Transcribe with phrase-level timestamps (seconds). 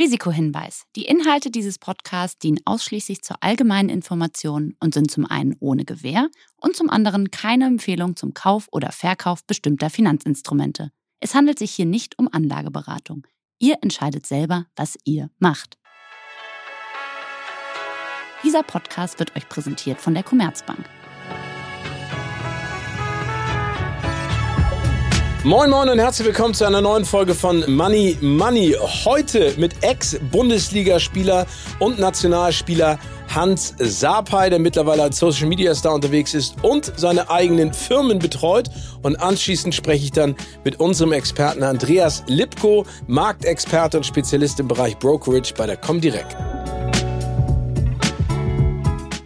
[0.00, 0.84] Risikohinweis.
[0.96, 6.30] Die Inhalte dieses Podcasts dienen ausschließlich zur allgemeinen Information und sind zum einen ohne Gewähr
[6.56, 10.90] und zum anderen keine Empfehlung zum Kauf oder Verkauf bestimmter Finanzinstrumente.
[11.20, 13.26] Es handelt sich hier nicht um Anlageberatung.
[13.58, 15.76] Ihr entscheidet selber, was ihr macht.
[18.42, 20.88] Dieser Podcast wird euch präsentiert von der Commerzbank.
[25.42, 28.76] Moin Moin und herzlich willkommen zu einer neuen Folge von Money Money.
[29.06, 31.46] Heute mit Ex-Bundesligaspieler
[31.78, 32.98] und Nationalspieler
[33.34, 38.68] Hans Sapai, der mittlerweile als Social Media Star unterwegs ist und seine eigenen Firmen betreut.
[39.00, 44.98] Und anschließend spreche ich dann mit unserem Experten Andreas Lipko, Marktexperte und Spezialist im Bereich
[44.98, 46.36] Brokerage bei der Comdirect.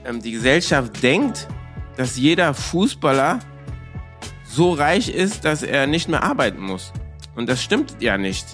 [0.07, 1.49] Ähm, die Gesellschaft denkt,
[1.97, 3.41] dass jeder Fußballer
[4.55, 6.93] so reich ist, dass er nicht mehr arbeiten muss.
[7.35, 8.47] Und das stimmt ja nicht.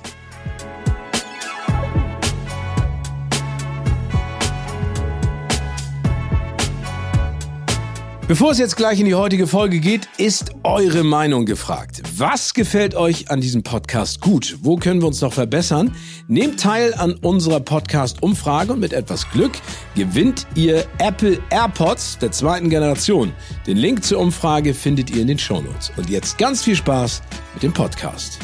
[8.31, 12.01] Bevor es jetzt gleich in die heutige Folge geht, ist eure Meinung gefragt.
[12.17, 14.59] Was gefällt euch an diesem Podcast gut?
[14.63, 15.97] Wo können wir uns noch verbessern?
[16.29, 19.51] Nehmt teil an unserer Podcast-Umfrage und mit etwas Glück
[19.97, 23.33] gewinnt ihr Apple AirPods der zweiten Generation.
[23.67, 25.91] Den Link zur Umfrage findet ihr in den Shownotes.
[25.97, 27.23] Und jetzt ganz viel Spaß
[27.55, 28.39] mit dem Podcast.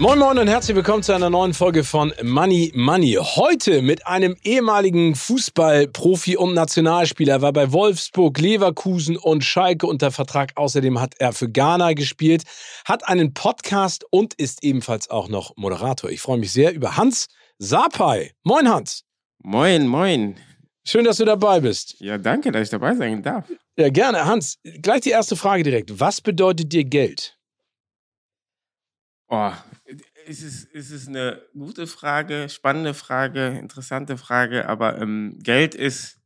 [0.00, 3.18] Moin Moin und herzlich willkommen zu einer neuen Folge von Money Money.
[3.20, 10.52] Heute mit einem ehemaligen Fußballprofi und Nationalspieler, war bei Wolfsburg, Leverkusen und Schalke unter Vertrag.
[10.54, 12.44] Außerdem hat er für Ghana gespielt,
[12.86, 16.08] hat einen Podcast und ist ebenfalls auch noch Moderator.
[16.08, 17.26] Ich freue mich sehr über Hans
[17.58, 18.32] Sapai.
[18.42, 19.04] Moin Hans.
[19.42, 20.36] Moin, moin.
[20.82, 21.96] Schön, dass du dabei bist.
[21.98, 23.44] Ja, danke, dass ich dabei sein darf.
[23.76, 24.24] Ja, gerne.
[24.24, 26.00] Hans, gleich die erste Frage direkt.
[26.00, 27.36] Was bedeutet dir Geld?
[29.28, 29.52] Oh,
[30.30, 36.20] es, ist es eine gute Frage, spannende Frage, interessante Frage, aber ähm, Geld ist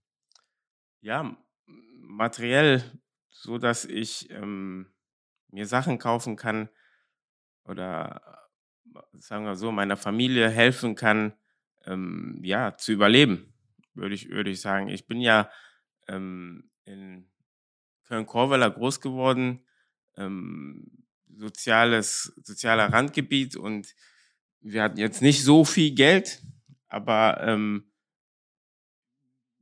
[1.00, 2.82] ja materiell,
[3.30, 4.92] so dass ich ähm,
[5.48, 6.68] mir Sachen kaufen kann
[7.64, 8.44] oder
[9.12, 11.32] sagen wir so, meiner Familie helfen kann,
[11.86, 13.54] ähm, ja, zu überleben,
[13.94, 14.88] würde ich, würde ich sagen.
[14.88, 15.50] Ich bin ja
[16.08, 17.30] ähm, in
[18.04, 19.66] Köln-Korweiler groß geworden.
[20.16, 21.03] Ähm,
[21.38, 23.94] soziales, sozialer Randgebiet und
[24.60, 26.42] wir hatten jetzt nicht so viel Geld,
[26.88, 27.90] aber ähm,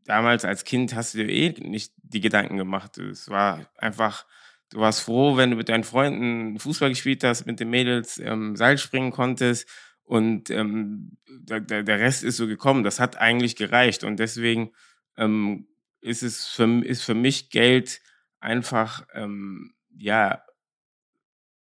[0.04, 2.98] damals als Kind hast du dir eh nicht die Gedanken gemacht.
[2.98, 4.26] Es war einfach,
[4.70, 8.56] du warst froh, wenn du mit deinen Freunden Fußball gespielt hast, mit den Mädels ähm,
[8.56, 9.68] Seil springen konntest
[10.04, 12.84] und ähm, der, der Rest ist so gekommen.
[12.84, 14.72] Das hat eigentlich gereicht und deswegen
[15.16, 15.66] ähm,
[16.00, 18.00] ist es für, ist für mich Geld
[18.40, 20.42] einfach ähm, ja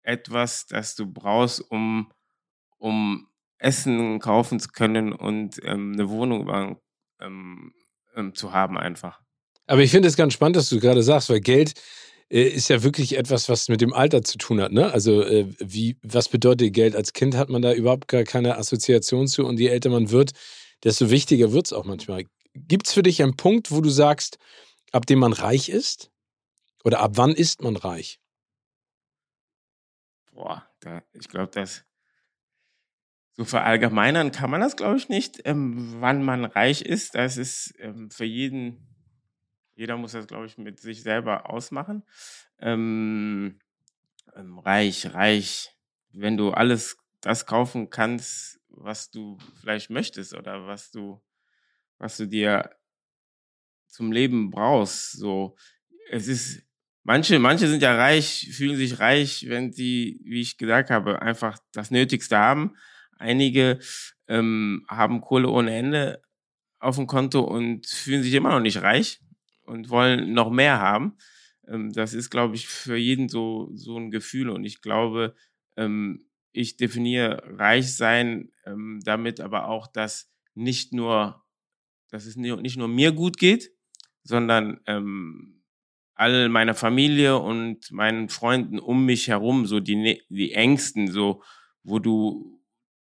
[0.09, 2.11] etwas, das du brauchst, um,
[2.79, 6.79] um Essen kaufen zu können und ähm, eine Wohnung
[7.21, 7.73] ähm,
[8.17, 9.21] ähm, zu haben einfach.
[9.67, 11.75] Aber ich finde es ganz spannend, dass du gerade sagst, weil Geld
[12.31, 14.73] äh, ist ja wirklich etwas, was mit dem Alter zu tun hat.
[14.73, 14.91] Ne?
[14.91, 16.97] Also äh, wie, was bedeutet Geld?
[16.97, 20.33] Als Kind hat man da überhaupt gar keine Assoziation zu und je älter man wird,
[20.85, 22.25] desto wichtiger wird es auch manchmal.
[22.55, 24.39] Gibt es für dich einen Punkt, wo du sagst,
[24.91, 26.11] ab dem man reich ist?
[26.83, 28.21] Oder ab wann ist man reich?
[30.39, 31.85] Boah, da, ich glaube, das
[33.33, 37.15] so verallgemeinern kann man das, glaube ich, nicht, ähm, wann man reich ist.
[37.15, 38.87] Das ist ähm, für jeden,
[39.75, 42.05] jeder muss das, glaube ich, mit sich selber ausmachen.
[42.59, 43.61] Ähm,
[44.35, 45.77] ähm, reich, reich,
[46.11, 51.21] wenn du alles das kaufen kannst, was du vielleicht möchtest oder was du,
[51.99, 52.77] was du dir
[53.89, 55.13] zum Leben brauchst.
[55.13, 55.57] So,
[56.11, 56.68] es ist
[57.05, 61.59] Manche, manche sind ja reich, fühlen sich reich, wenn sie, wie ich gesagt habe, einfach
[61.73, 62.77] das Nötigste haben.
[63.19, 63.79] Einige
[64.27, 66.23] ähm, haben Kohle ohne Ende
[66.79, 69.21] auf dem Konto und fühlen sich immer noch nicht reich
[69.63, 71.17] und wollen noch mehr haben.
[71.67, 74.51] Ähm, das ist, glaube ich, für jeden so, so ein Gefühl.
[74.51, 75.35] Und ich glaube,
[75.77, 81.45] ähm, ich definiere reich sein ähm, damit aber auch, dass nicht nur,
[82.11, 83.71] dass es nicht nur mir gut geht,
[84.23, 85.58] sondern ähm,
[86.19, 91.43] all meiner Familie und meinen Freunden um mich herum, so die, die Ängsten, so,
[91.85, 92.61] wo du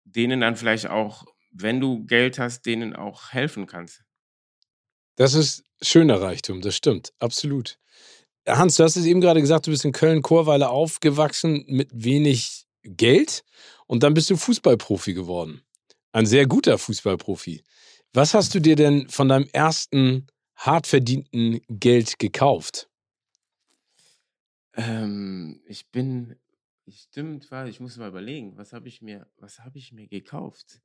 [0.03, 4.03] denen dann vielleicht auch, wenn du Geld hast, denen auch helfen kannst.
[5.15, 7.80] Das ist schöner Reichtum, das stimmt, absolut.
[8.48, 13.44] Hans, du hast es eben gerade gesagt, du bist in Köln-Chorweiler aufgewachsen mit wenig Geld
[13.88, 15.63] und dann bist du Fußballprofi geworden.
[16.12, 17.63] Ein sehr guter Fußballprofi.
[18.13, 22.90] Was hast du dir denn von deinem ersten hart verdienten Geld gekauft?
[24.73, 26.35] Ähm, ich bin
[26.91, 30.81] Stimmt, warte, ich muss mal überlegen, was habe ich mir, was habe ich mir gekauft?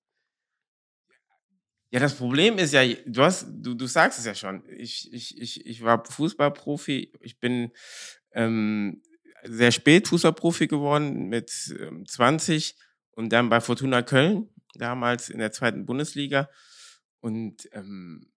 [1.91, 4.62] Ja, das Problem ist ja, du hast, du, du sagst es ja schon.
[4.69, 7.12] Ich, ich, ich, ich war Fußballprofi.
[7.21, 7.73] Ich bin
[8.33, 9.03] ähm,
[9.44, 12.77] sehr spät Fußballprofi geworden mit ähm, 20
[13.12, 16.50] und dann bei Fortuna Köln, damals in der zweiten Bundesliga.
[17.21, 18.31] Und ähm,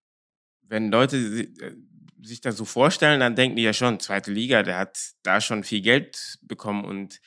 [0.62, 1.76] wenn Leute äh,
[2.22, 5.64] sich das so vorstellen, dann denken die ja schon, zweite Liga, der hat da schon
[5.64, 6.86] viel Geld bekommen.
[6.86, 7.22] Und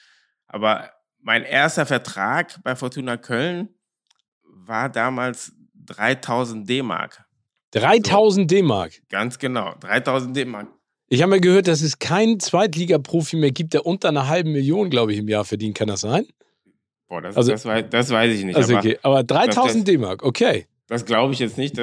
[0.46, 0.90] aber
[1.20, 3.68] mein erster Vertrag bei Fortuna Köln
[4.42, 7.24] war damals 3000 D-Mark.
[7.72, 8.56] 3000 so.
[8.56, 8.92] D-Mark?
[9.08, 10.68] Ganz genau, 3000 D-Mark.
[11.08, 14.88] Ich habe mir gehört, dass es keinen Zweitliga-Profi mehr gibt, der unter einer halben Million,
[14.88, 15.76] glaube ich, im Jahr verdient.
[15.76, 16.26] Kann das sein?
[17.08, 18.56] Boah, das, also, das, weiß, das weiß ich nicht.
[18.56, 18.98] Also aber, okay.
[19.02, 20.66] aber 3000 D-Mark, okay.
[20.86, 21.76] Das glaube ich jetzt nicht.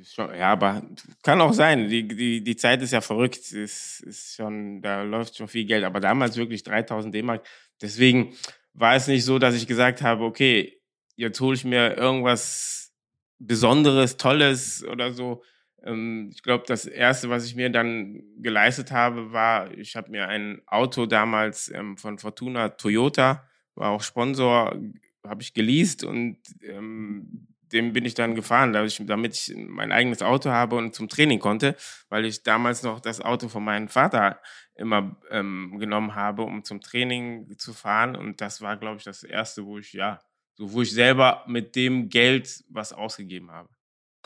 [0.00, 0.82] Das, ja, aber
[1.22, 1.88] kann auch sein.
[1.88, 3.52] Die, die, die Zeit ist ja verrückt.
[3.52, 5.84] Es ist schon, da läuft schon viel Geld.
[5.84, 7.46] Aber damals wirklich 3000 D-Mark.
[7.82, 8.34] Deswegen
[8.72, 10.80] war es nicht so, dass ich gesagt habe, okay,
[11.16, 12.94] jetzt hole ich mir irgendwas
[13.38, 15.42] Besonderes, Tolles oder so.
[15.84, 20.28] Ähm, ich glaube, das Erste, was ich mir dann geleistet habe, war, ich habe mir
[20.28, 24.78] ein Auto damals ähm, von Fortuna Toyota, war auch Sponsor,
[25.26, 30.50] habe ich geleast und ähm, dem bin ich dann gefahren, damit ich, mein eigenes Auto
[30.50, 31.76] habe und zum Training konnte,
[32.08, 34.40] weil ich damals noch das Auto von meinem Vater
[34.74, 38.16] immer ähm, genommen habe, um zum Training zu fahren.
[38.16, 40.20] Und das war, glaube ich, das erste, wo ich, ja,
[40.54, 43.68] so wo ich selber mit dem Geld was ausgegeben habe.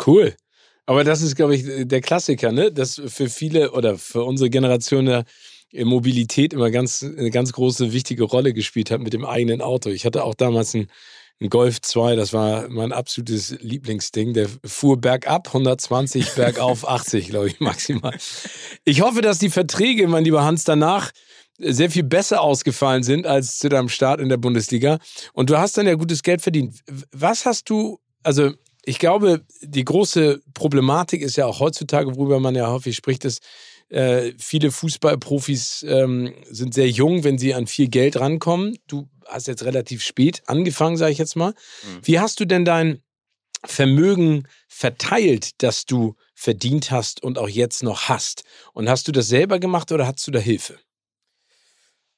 [0.05, 0.35] Cool.
[0.87, 2.70] Aber das ist, glaube ich, der Klassiker, ne?
[2.70, 5.25] Das für viele oder für unsere Generation der
[5.73, 9.91] Mobilität immer ganz, eine ganz große, wichtige Rolle gespielt hat mit dem eigenen Auto.
[9.91, 10.88] Ich hatte auch damals ein,
[11.40, 14.34] ein Golf 2, das war mein absolutes Lieblingsding.
[14.34, 18.16] Der fuhr bergab 120, bergauf 80, glaube ich, maximal.
[18.84, 21.10] Ich hoffe, dass die Verträge, mein lieber Hans, danach
[21.58, 24.98] sehr viel besser ausgefallen sind als zu deinem Start in der Bundesliga.
[25.32, 26.81] Und du hast dann ja gutes Geld verdient.
[27.12, 28.52] Was hast du, also
[28.84, 33.40] ich glaube, die große Problematik ist ja auch heutzutage, worüber man ja häufig spricht, ist,
[33.88, 38.78] äh, viele Fußballprofis ähm, sind sehr jung, wenn sie an viel Geld rankommen.
[38.86, 41.50] Du hast jetzt relativ spät angefangen, sage ich jetzt mal.
[41.50, 42.00] Mhm.
[42.02, 43.02] Wie hast du denn dein
[43.64, 48.44] Vermögen verteilt, das du verdient hast und auch jetzt noch hast?
[48.72, 50.78] Und hast du das selber gemacht oder hast du da Hilfe?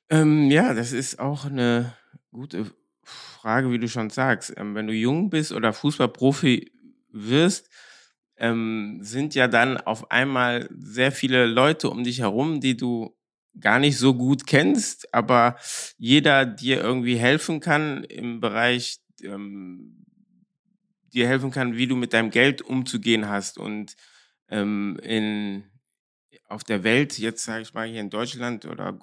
[0.09, 1.95] Ähm, ja, das ist auch eine
[2.33, 2.71] gute
[3.03, 4.53] Frage, wie du schon sagst.
[4.57, 6.73] Ähm, wenn du jung bist oder Fußballprofi
[7.11, 7.69] wirst,
[8.39, 13.17] ähm, sind ja dann auf einmal sehr viele Leute um dich herum, die du
[13.61, 15.57] gar nicht so gut kennst, aber
[15.97, 20.05] jeder dir irgendwie helfen kann im Bereich, ähm,
[21.13, 23.57] dir helfen kann, wie du mit deinem Geld umzugehen hast.
[23.57, 23.97] Und
[24.51, 25.65] ähm, in,
[26.49, 28.99] auf der Welt, jetzt sage ich mal hier in Deutschland oder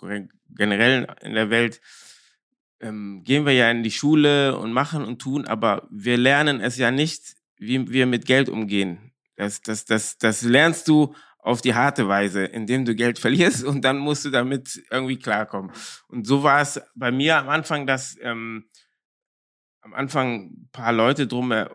[0.56, 1.82] generell in der Welt,
[2.80, 6.78] ähm, gehen wir ja in die Schule und machen und tun, aber wir lernen es
[6.78, 9.13] ja nicht, wie wir mit Geld umgehen.
[9.36, 13.82] Das, das, das, das lernst du auf die harte Weise, indem du Geld verlierst und
[13.84, 15.72] dann musst du damit irgendwie klarkommen.
[16.08, 18.66] Und so war es bei mir am Anfang, dass ähm,
[19.82, 21.68] am Anfang ein paar Leute drum äh,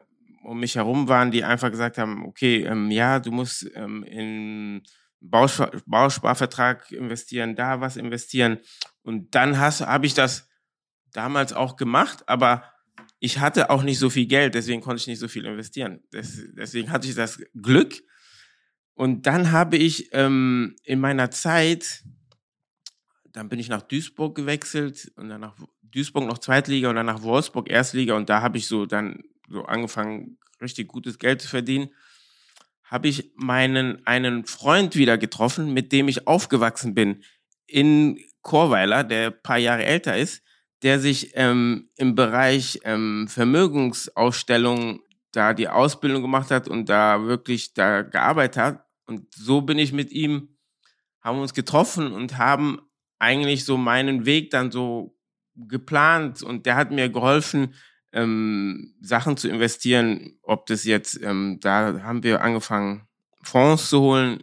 [0.42, 4.82] um mich herum waren, die einfach gesagt haben, okay, ähm, ja, du musst ähm, in
[5.20, 8.58] Bauspar Bausparvertrag investieren, da was investieren.
[9.02, 10.48] Und dann habe ich das
[11.12, 12.64] damals auch gemacht, aber
[13.20, 16.00] ich hatte auch nicht so viel Geld, deswegen konnte ich nicht so viel investieren.
[16.10, 18.02] Das, deswegen hatte ich das Glück.
[18.94, 22.04] Und dann habe ich ähm, in meiner Zeit,
[23.32, 27.22] dann bin ich nach Duisburg gewechselt und dann nach Duisburg noch Zweitliga und dann nach
[27.22, 31.90] Wolfsburg Erstliga und da habe ich so dann so angefangen, richtig gutes Geld zu verdienen.
[32.82, 37.22] Habe ich meinen einen Freund wieder getroffen, mit dem ich aufgewachsen bin
[37.66, 40.42] in Chorweiler, der paar Jahre älter ist
[40.82, 45.00] der sich ähm, im Bereich ähm, Vermögensausstellung
[45.32, 48.84] da die Ausbildung gemacht hat und da wirklich da gearbeitet hat.
[49.06, 50.56] Und so bin ich mit ihm,
[51.20, 52.80] haben uns getroffen und haben
[53.18, 55.16] eigentlich so meinen Weg dann so
[55.54, 57.74] geplant und der hat mir geholfen,
[58.12, 63.02] ähm, Sachen zu investieren, ob das jetzt, ähm, da haben wir angefangen,
[63.42, 64.42] Fonds zu holen,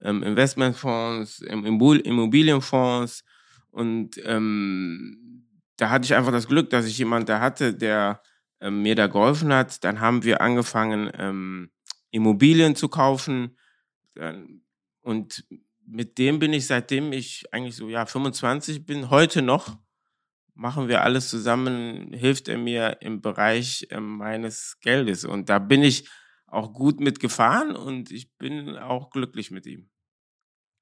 [0.00, 3.24] ähm, Investmentfonds, Immobilienfonds
[3.70, 5.39] und ähm,
[5.80, 8.22] da hatte ich einfach das Glück, dass ich jemanden da hatte, der
[8.60, 9.82] ähm, mir da geholfen hat.
[9.84, 11.70] Dann haben wir angefangen, ähm,
[12.10, 13.56] Immobilien zu kaufen.
[15.02, 15.44] Und
[15.86, 19.78] mit dem bin ich, seitdem ich eigentlich so, ja, 25 bin, heute noch,
[20.54, 25.24] machen wir alles zusammen, hilft er mir im Bereich äh, meines Geldes.
[25.24, 26.08] Und da bin ich
[26.46, 29.89] auch gut mitgefahren und ich bin auch glücklich mit ihm.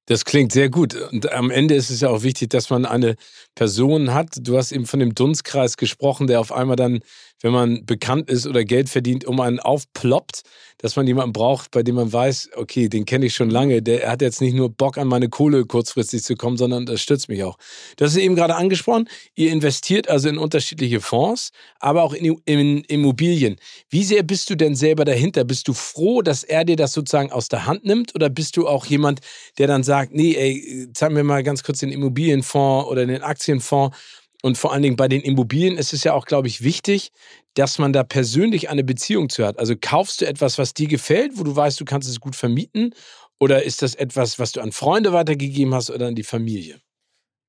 [0.09, 0.95] Das klingt sehr gut.
[0.95, 3.17] Und am Ende ist es ja auch wichtig, dass man eine
[3.55, 4.29] Person hat.
[4.41, 7.00] Du hast eben von dem Dunstkreis gesprochen, der auf einmal dann,
[7.40, 10.42] wenn man bekannt ist oder Geld verdient, um einen aufploppt,
[10.78, 13.83] dass man jemanden braucht, bei dem man weiß, okay, den kenne ich schon lange.
[13.83, 17.28] Der hat jetzt nicht nur Bock an meine Kohle kurzfristig zu kommen, sondern das stützt
[17.28, 17.59] mich auch.
[17.97, 19.09] Das ist eben gerade angesprochen.
[19.35, 23.57] Ihr investiert also in unterschiedliche Fonds, aber auch in, in Immobilien.
[23.90, 25.45] Wie sehr bist du denn selber dahinter?
[25.45, 28.68] Bist du froh, dass er dir das sozusagen aus der Hand nimmt oder bist du
[28.68, 29.21] auch jemand,
[29.59, 33.97] der dann sagt, nee, ey, zeigen wir mal ganz kurz den Immobilienfonds oder den Aktienfonds.
[34.42, 37.11] Und vor allen Dingen bei den Immobilien ist es ja auch, glaube ich, wichtig,
[37.54, 39.59] dass man da persönlich eine Beziehung zu hat.
[39.59, 42.95] Also kaufst du etwas, was dir gefällt, wo du weißt, du kannst es gut vermieten?
[43.40, 46.80] Oder ist das etwas, was du an Freunde weitergegeben hast oder an die Familie?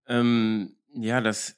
[0.07, 1.55] Ähm, ja, das,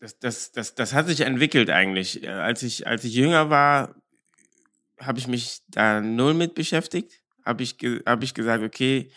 [0.00, 2.22] das, das, das, das hat sich entwickelt eigentlich.
[2.22, 3.94] Äh, als ich, als ich jünger war,
[5.00, 7.22] habe ich mich da null mit beschäftigt.
[7.44, 9.10] Habe ich, hab ich gesagt, okay,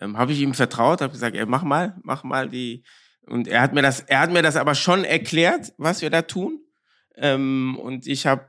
[0.00, 2.84] ähm, habe ich ihm vertraut, habe gesagt, ey, mach mal, mach mal die.
[3.26, 6.22] Und er hat mir das, er hat mir das aber schon erklärt, was wir da
[6.22, 6.60] tun.
[7.16, 8.48] Ähm, und ich habe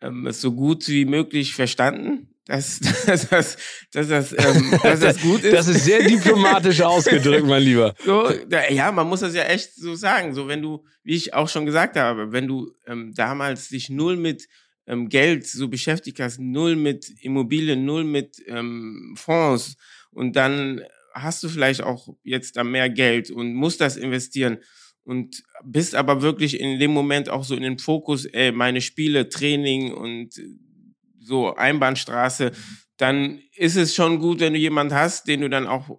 [0.00, 3.56] ähm, es so gut wie möglich verstanden, dass, dass, dass,
[3.92, 5.54] dass, das, ähm, dass das gut ist.
[5.54, 7.94] Das ist sehr diplomatisch ausgedrückt, mein Lieber.
[8.04, 8.30] So,
[8.70, 10.34] ja, man muss das ja echt so sagen.
[10.34, 14.16] So, wenn du, wie ich auch schon gesagt habe, wenn du ähm, damals dich null
[14.16, 14.48] mit
[14.86, 19.76] ähm, Geld so beschäftigt hast, null mit Immobilien, null mit ähm, Fonds,
[20.12, 20.82] und dann
[21.14, 24.58] hast du vielleicht auch jetzt da mehr Geld und musst das investieren
[25.04, 29.28] und bist aber wirklich in dem Moment auch so in den Fokus, ey, meine Spiele,
[29.28, 30.34] Training und
[31.20, 32.52] so Einbahnstraße,
[32.96, 35.98] dann ist es schon gut, wenn du jemand hast, den du dann auch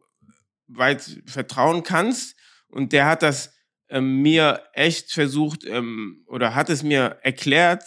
[0.67, 2.35] weit vertrauen kannst.
[2.67, 3.53] Und der hat das
[3.89, 7.83] ähm, mir echt versucht ähm, oder hat es mir erklärt,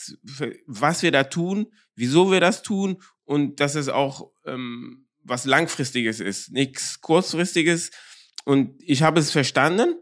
[0.66, 6.21] was wir da tun, wieso wir das tun und dass es auch ähm, was Langfristiges
[6.21, 7.90] ist, nichts Kurzfristiges.
[8.45, 9.95] Und ich habe es verstanden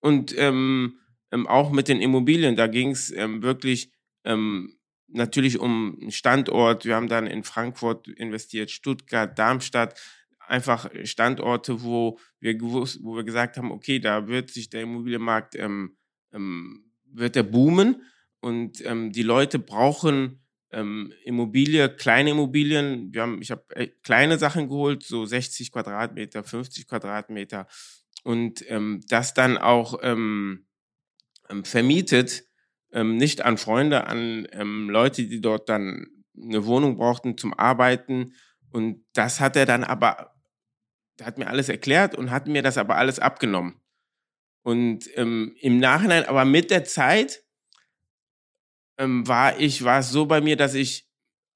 [0.00, 0.98] und ähm,
[1.32, 3.92] ähm, auch mit den Immobilien, da ging es ähm, wirklich
[4.24, 6.84] ähm, natürlich um einen Standort.
[6.84, 10.00] Wir haben dann in Frankfurt investiert, Stuttgart, Darmstadt,
[10.38, 15.56] einfach Standorte, wo wir gewusst, wo wir gesagt haben, okay, da wird sich der Immobilienmarkt
[15.56, 15.96] ähm,
[16.32, 18.02] ähm, wird der boomen
[18.40, 23.12] und ähm, die Leute brauchen ähm, Immobilie, kleine Immobilien.
[23.12, 27.66] Wir haben, ich habe äh, kleine Sachen geholt, so 60 Quadratmeter, 50 Quadratmeter
[28.24, 30.66] und ähm, das dann auch ähm,
[31.48, 32.44] ähm, vermietet,
[32.92, 36.06] ähm, nicht an Freunde, an ähm, Leute, die dort dann
[36.40, 38.34] eine Wohnung brauchten zum Arbeiten.
[38.70, 40.34] Und das hat er dann aber,
[41.18, 43.80] der hat mir alles erklärt und hat mir das aber alles abgenommen.
[44.62, 47.42] Und im Nachhinein, aber mit der Zeit,
[48.98, 51.06] ähm, war ich, war es so bei mir, dass ich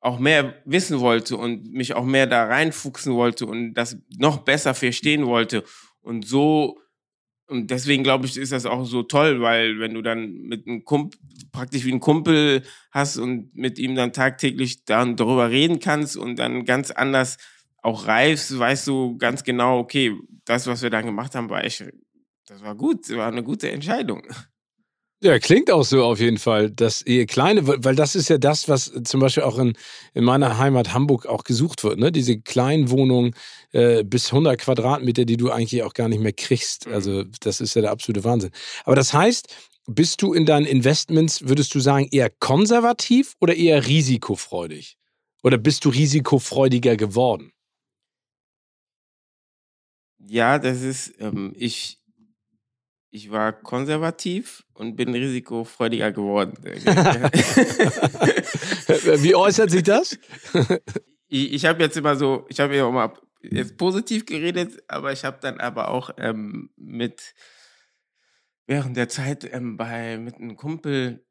[0.01, 4.75] auch mehr wissen wollte und mich auch mehr da reinfuchsen wollte und das noch besser
[4.75, 5.63] verstehen wollte.
[6.01, 6.81] Und so,
[7.47, 10.85] und deswegen glaube ich, ist das auch so toll, weil wenn du dann mit einem
[10.85, 11.21] Kumpel,
[11.53, 16.37] praktisch wie ein Kumpel hast und mit ihm dann tagtäglich dann darüber reden kannst und
[16.37, 17.37] dann ganz anders
[17.83, 21.85] auch reifst, weißt du ganz genau, okay, das, was wir dann gemacht haben, war echt,
[22.47, 24.27] das war gut, war eine gute Entscheidung.
[25.25, 28.69] Ja, klingt auch so auf jeden Fall, dass ihr kleine, weil das ist ja das,
[28.69, 29.75] was zum Beispiel auch in,
[30.15, 32.11] in meiner Heimat Hamburg auch gesucht wird, ne?
[32.11, 33.33] Diese kleinen Wohnungen
[33.71, 36.89] äh, bis 100 Quadratmeter, die du eigentlich auch gar nicht mehr kriegst.
[36.89, 36.95] Mhm.
[36.95, 38.51] Also das ist ja der absolute Wahnsinn.
[38.85, 39.55] Aber das heißt,
[39.87, 44.97] bist du in deinen Investments, würdest du sagen, eher konservativ oder eher risikofreudig?
[45.45, 47.53] Oder bist du risikofreudiger geworden?
[50.19, 51.99] Ja, das ist, ähm, ich,
[53.15, 56.55] ich war konservativ und bin risikofreudiger geworden.
[59.23, 60.19] Wie äußert sich das?
[61.29, 65.27] ich ich habe jetzt immer so, ich habe ja mal jetzt positiv geredet, aber ich
[65.27, 67.35] habe dann aber auch ähm, mit
[68.67, 71.27] während der Zeit ähm, bei mit einem Kumpel,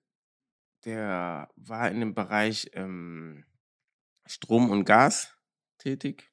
[0.86, 3.44] der war in dem Bereich ähm,
[4.28, 5.36] Strom und Gas
[5.80, 6.32] tätig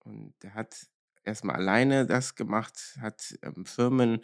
[0.00, 0.86] und der hat
[1.24, 4.20] erstmal alleine das gemacht, hat ähm, Firmen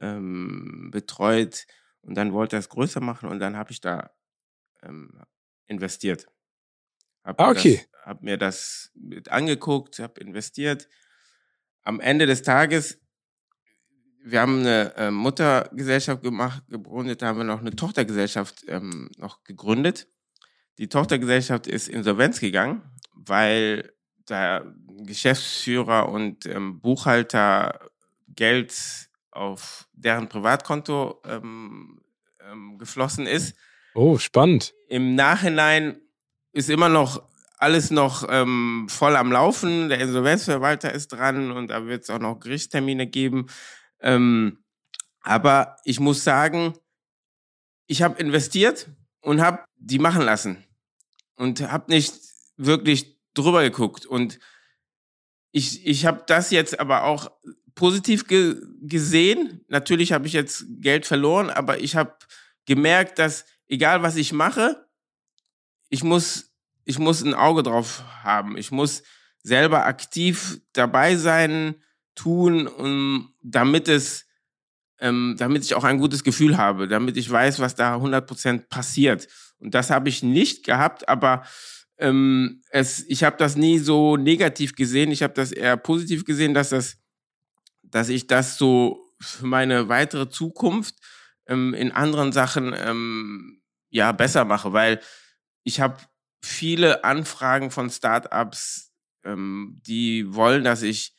[0.00, 1.66] ähm, betreut
[2.02, 4.10] und dann wollte er es größer machen und dann habe ich da
[4.82, 5.20] ähm,
[5.66, 6.26] investiert.
[7.24, 7.84] Hab ah, okay.
[8.04, 10.88] Habe mir das mit angeguckt, habe investiert.
[11.84, 13.00] Am Ende des Tages,
[14.24, 19.44] wir haben eine äh, Muttergesellschaft gemacht, gegründet, da haben wir noch eine Tochtergesellschaft ähm, noch
[19.44, 20.08] gegründet.
[20.78, 22.82] Die Tochtergesellschaft ist insolvenz gegangen,
[23.12, 23.92] weil
[24.28, 27.90] der Geschäftsführer und ähm, Buchhalter
[28.28, 32.00] Geld auf deren Privatkonto ähm,
[32.40, 33.56] ähm, geflossen ist.
[33.94, 34.74] Oh, spannend.
[34.88, 36.00] Im Nachhinein
[36.52, 37.22] ist immer noch
[37.58, 39.88] alles noch ähm, voll am Laufen.
[39.88, 43.46] Der Insolvenzverwalter ist dran und da wird es auch noch Gerichtstermine geben.
[44.00, 44.64] Ähm,
[45.20, 46.74] aber ich muss sagen,
[47.86, 50.64] ich habe investiert und habe die machen lassen
[51.36, 52.14] und habe nicht
[52.56, 54.06] wirklich drüber geguckt.
[54.06, 54.40] Und
[55.52, 57.30] ich, ich habe das jetzt aber auch
[57.74, 59.64] positiv ge gesehen.
[59.68, 62.14] Natürlich habe ich jetzt Geld verloren, aber ich habe
[62.66, 64.86] gemerkt, dass egal was ich mache,
[65.88, 66.52] ich muss,
[66.84, 68.56] ich muss ein Auge drauf haben.
[68.56, 69.02] Ich muss
[69.42, 71.76] selber aktiv dabei sein,
[72.14, 74.26] tun, um, damit es,
[75.00, 79.28] ähm, damit ich auch ein gutes Gefühl habe, damit ich weiß, was da 100% passiert.
[79.58, 81.44] Und das habe ich nicht gehabt, aber
[81.98, 85.10] ähm, es, ich habe das nie so negativ gesehen.
[85.10, 86.98] Ich habe das eher positiv gesehen, dass das,
[87.92, 90.96] dass ich das so für meine weitere Zukunft
[91.46, 95.00] ähm, in anderen Sachen ähm, ja besser mache, weil
[95.62, 95.98] ich habe
[96.42, 98.92] viele Anfragen von Startups,
[99.24, 101.14] ähm, die wollen, dass ich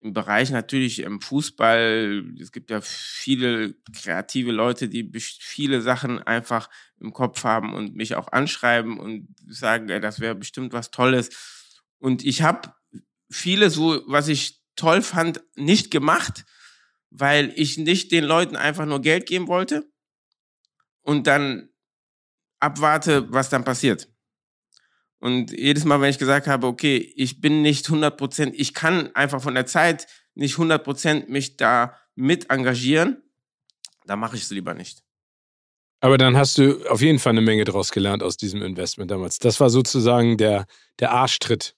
[0.00, 6.68] im Bereich natürlich im Fußball, es gibt ja viele kreative Leute, die viele Sachen einfach
[7.00, 11.30] im Kopf haben und mich auch anschreiben und sagen, das wäre bestimmt was Tolles.
[11.98, 12.74] Und ich habe
[13.30, 16.44] vieles, wo, was ich toll fand, nicht gemacht,
[17.10, 19.90] weil ich nicht den Leuten einfach nur Geld geben wollte
[21.02, 21.70] und dann
[22.60, 24.08] abwarte, was dann passiert.
[25.18, 29.14] Und jedes Mal, wenn ich gesagt habe, okay, ich bin nicht 100 Prozent, ich kann
[29.14, 33.22] einfach von der Zeit nicht 100 Prozent mich da mit engagieren,
[34.04, 35.02] da mache ich es lieber nicht.
[36.00, 39.38] Aber dann hast du auf jeden Fall eine Menge daraus gelernt aus diesem Investment damals.
[39.38, 40.66] Das war sozusagen der,
[40.98, 41.75] der Arschtritt,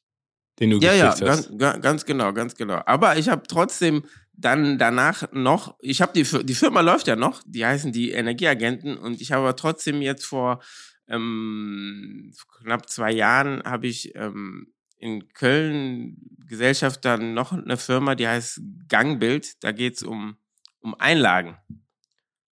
[0.61, 1.21] den du ja, ja, hast.
[1.21, 2.81] Ganz, ganz genau, ganz genau.
[2.87, 7.43] Aber ich habe trotzdem dann danach noch, ich habe die, die Firma läuft ja noch,
[7.45, 10.61] die heißen die Energieagenten und ich habe aber trotzdem jetzt vor
[11.09, 18.27] ähm, knapp zwei Jahren habe ich ähm, in Köln Gesellschaft dann noch eine Firma, die
[18.27, 19.63] heißt Gangbild.
[19.63, 20.37] Da geht es um,
[20.81, 21.57] um Einlagen.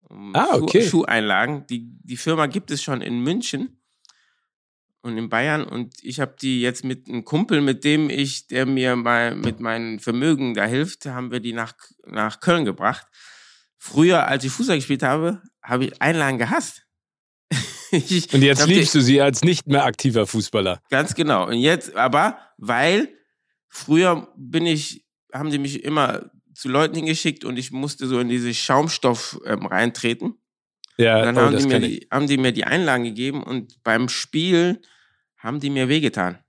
[0.01, 0.81] Um ah, okay.
[0.81, 1.65] Schuh, Schuheinlagen.
[1.67, 3.78] Die, die Firma gibt es schon in München
[5.01, 8.65] und in Bayern und ich habe die jetzt mit einem Kumpel, mit dem ich, der
[8.65, 11.73] mir mal mit meinem Vermögen da hilft, haben wir die nach,
[12.05, 13.07] nach Köln gebracht.
[13.77, 16.85] Früher, als ich Fußball gespielt habe, habe ich Einlagen gehasst.
[17.91, 20.81] ich, und jetzt liebst du sie als nicht mehr aktiver Fußballer.
[20.89, 21.47] Ganz genau.
[21.47, 23.09] Und jetzt, aber weil
[23.69, 28.27] früher bin ich, haben sie mich immer zu Leuten hingeschickt und ich musste so in
[28.27, 30.35] diese Schaumstoff ähm, reintreten.
[30.99, 33.81] Ja, und dann oh, haben, die mir die, haben die mir die Einlagen gegeben und
[33.83, 34.81] beim Spiel
[35.37, 36.39] haben die mir wehgetan.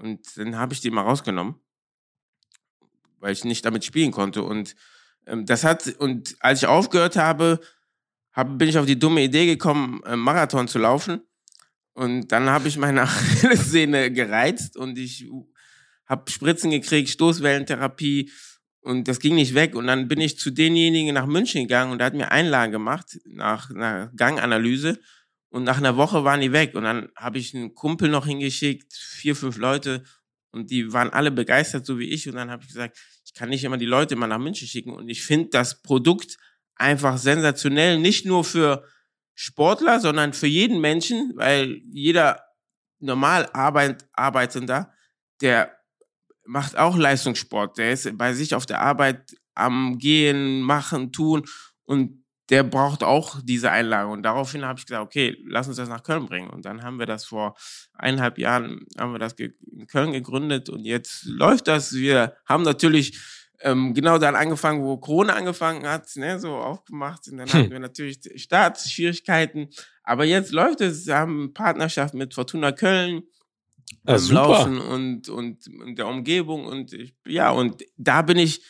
[0.00, 1.56] Und dann habe ich die mal rausgenommen,
[3.18, 4.44] weil ich nicht damit spielen konnte.
[4.44, 4.74] Und
[5.26, 7.60] ähm, das hat, und als ich aufgehört habe,
[8.32, 11.20] hab, bin ich auf die dumme Idee gekommen, einen Marathon zu laufen.
[11.92, 15.28] Und dann habe ich meine Achillessehne gereizt und ich
[16.06, 18.30] habe Spritzen gekriegt, Stoßwellentherapie
[18.82, 19.74] und das ging nicht weg.
[19.74, 23.18] Und dann bin ich zu denjenigen nach München gegangen und der hat mir Einlagen gemacht
[23.26, 25.00] nach einer Ganganalyse.
[25.50, 26.74] Und nach einer Woche waren die weg.
[26.74, 30.04] Und dann habe ich einen Kumpel noch hingeschickt, vier, fünf Leute.
[30.52, 32.28] Und die waren alle begeistert, so wie ich.
[32.28, 34.92] Und dann habe ich gesagt, ich kann nicht immer die Leute mal nach München schicken.
[34.92, 36.38] Und ich finde das Produkt
[36.76, 38.84] einfach sensationell, nicht nur für
[39.34, 42.42] Sportler, sondern für jeden Menschen, weil jeder
[43.00, 44.92] normal arbeit, Arbeitender,
[45.40, 45.79] der
[46.44, 51.44] macht auch Leistungssport, der ist bei sich auf der Arbeit am Gehen, Machen, Tun
[51.84, 54.10] und der braucht auch diese Einlage.
[54.10, 56.50] Und daraufhin habe ich gesagt, okay, lass uns das nach Köln bringen.
[56.50, 57.54] Und dann haben wir das vor
[57.94, 61.92] eineinhalb Jahren, haben wir das in Köln gegründet und jetzt läuft das.
[61.92, 63.16] Wir haben natürlich
[63.60, 67.28] ähm, genau dann angefangen, wo Corona angefangen hat, ne, so aufgemacht.
[67.28, 67.58] Und dann hm.
[67.60, 69.68] hatten wir natürlich Startschwierigkeiten.
[70.02, 71.06] Aber jetzt läuft es.
[71.06, 73.22] Wir haben Partnerschaft mit Fortuna Köln
[74.06, 76.66] ah, ähm, Laufen und, und, und der Umgebung.
[76.66, 78.62] Und ich, ja, und da bin ich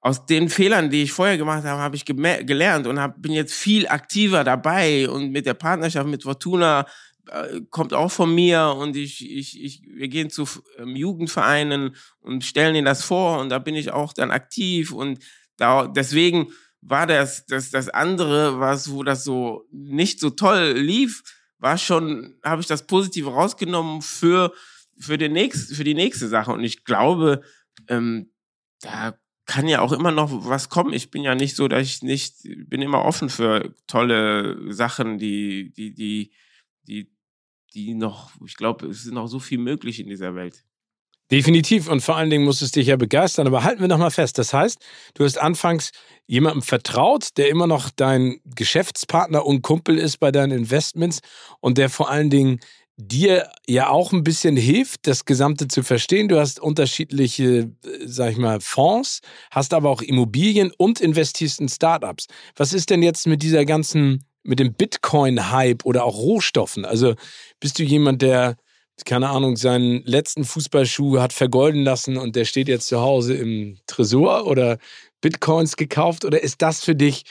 [0.00, 3.54] aus den Fehlern, die ich vorher gemacht habe, habe ich gelernt und hab, bin jetzt
[3.54, 6.86] viel aktiver dabei und mit der Partnerschaft mit Fortuna
[7.28, 10.46] äh, kommt auch von mir und ich, ich, ich, wir gehen zu
[10.78, 15.18] ähm, Jugendvereinen und stellen ihnen das vor und da bin ich auch dann aktiv und
[15.56, 21.24] da, deswegen war das, das, das andere, was, wo das so nicht so toll lief,
[21.58, 24.52] war schon, habe ich das Positive rausgenommen für,
[24.98, 27.42] für, den nächst, für die nächste Sache und ich glaube,
[27.88, 28.32] ähm,
[28.80, 30.92] da kann ja auch immer noch was kommen.
[30.92, 32.34] Ich bin ja nicht so, dass ich nicht,
[32.68, 36.32] bin immer offen für tolle Sachen, die, die, die,
[36.88, 37.16] die
[37.76, 40.64] die noch, ich glaube, es ist noch so viel möglich in dieser Welt.
[41.30, 43.46] Definitiv und vor allen Dingen muss es dich ja begeistern.
[43.48, 44.38] Aber halten wir noch mal fest.
[44.38, 44.78] Das heißt,
[45.14, 45.90] du hast anfangs
[46.26, 51.20] jemandem vertraut, der immer noch dein Geschäftspartner und Kumpel ist bei deinen Investments
[51.60, 52.60] und der vor allen Dingen
[52.96, 56.28] dir ja auch ein bisschen hilft, das Gesamte zu verstehen.
[56.28, 57.70] Du hast unterschiedliche, äh,
[58.04, 62.26] sag ich mal, Fonds, hast aber auch Immobilien und investierst in Startups.
[62.54, 66.84] Was ist denn jetzt mit dieser ganzen, mit dem Bitcoin-Hype oder auch Rohstoffen?
[66.84, 67.14] Also
[67.60, 68.56] bist du jemand, der,
[69.04, 73.78] keine Ahnung, seinen letzten Fußballschuh hat vergolden lassen und der steht jetzt zu Hause im
[73.86, 74.78] Tresor oder
[75.20, 76.24] Bitcoins gekauft?
[76.24, 77.24] Oder ist das für dich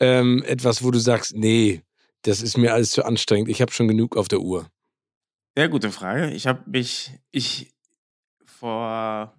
[0.00, 1.82] ähm, etwas, wo du sagst, nee,
[2.22, 4.68] das ist mir alles zu anstrengend, ich habe schon genug auf der Uhr?
[5.54, 6.30] Sehr gute Frage.
[6.30, 7.72] Ich habe mich, ich
[8.46, 9.34] vor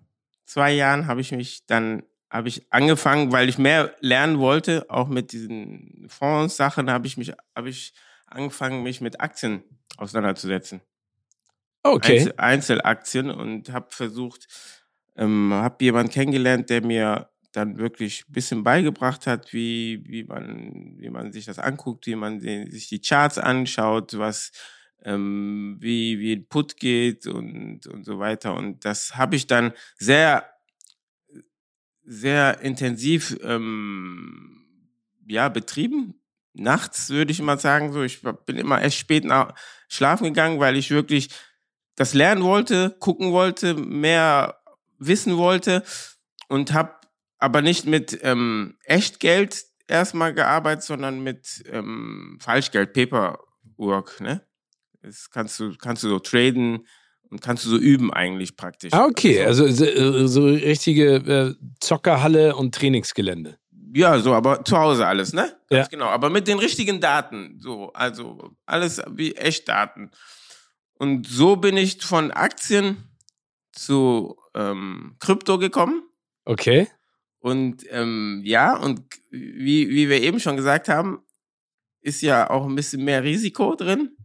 [0.45, 5.07] zwei Jahren habe ich mich dann habe ich angefangen, weil ich mehr lernen wollte, auch
[5.07, 7.93] mit diesen Fonds-Sachen, habe ich mich, habe ich
[8.25, 9.63] angefangen, mich mit Aktien
[9.97, 10.81] auseinanderzusetzen.
[11.83, 12.17] Okay.
[12.17, 14.47] Einzel Einzelaktien und habe versucht,
[15.15, 20.95] ähm, habe jemanden kennengelernt, der mir dann wirklich ein bisschen beigebracht hat, wie, wie, man,
[20.97, 24.51] wie man sich das anguckt, wie man sich die Charts anschaut, was
[25.03, 28.55] ähm, wie, wie ein Put geht und, und so weiter.
[28.55, 30.49] Und das habe ich dann sehr,
[32.03, 34.65] sehr intensiv ähm,
[35.27, 36.15] ja, betrieben.
[36.53, 39.53] Nachts würde ich immer sagen, so ich bin immer erst spät nach
[39.89, 41.29] schlafen gegangen, weil ich wirklich
[41.95, 44.59] das lernen wollte, gucken wollte, mehr
[44.97, 45.83] wissen wollte
[46.47, 46.93] und habe
[47.37, 54.41] aber nicht mit ähm, Echtgeld erstmal gearbeitet, sondern mit ähm, Falschgeld, Paperwork, ne?
[55.01, 56.87] Das kannst du, kannst du so traden
[57.29, 58.93] und kannst du so üben eigentlich praktisch.
[58.93, 63.57] Ah, okay, also, also so, so richtige äh, Zockerhalle und Trainingsgelände.
[63.95, 65.55] Ja, so, aber zu Hause alles, ne?
[65.69, 65.87] Ganz ja.
[65.87, 66.05] genau.
[66.05, 67.59] Aber mit den richtigen Daten.
[67.59, 70.09] So, also alles wie Echtdaten.
[70.95, 72.97] Und so bin ich von Aktien
[73.71, 76.03] zu ähm, Krypto gekommen.
[76.45, 76.87] Okay.
[77.39, 81.23] Und ähm, ja, und wie, wie wir eben schon gesagt haben,
[82.01, 84.15] ist ja auch ein bisschen mehr Risiko drin.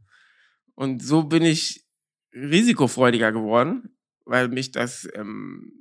[0.75, 1.85] Und so bin ich
[2.33, 5.73] risikofreudiger geworden, weil mich das ähm,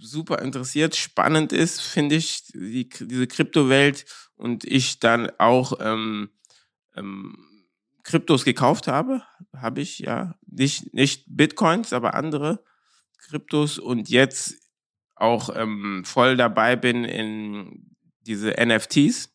[0.00, 6.30] super interessiert, spannend ist, finde ich, die, diese Kryptowelt und ich dann auch ähm,
[6.96, 7.49] ähm,
[8.10, 9.22] Kryptos gekauft habe,
[9.56, 12.64] habe ich ja, nicht, nicht Bitcoins, aber andere
[13.18, 14.56] Kryptos und jetzt
[15.14, 19.32] auch ähm, voll dabei bin in diese NFTs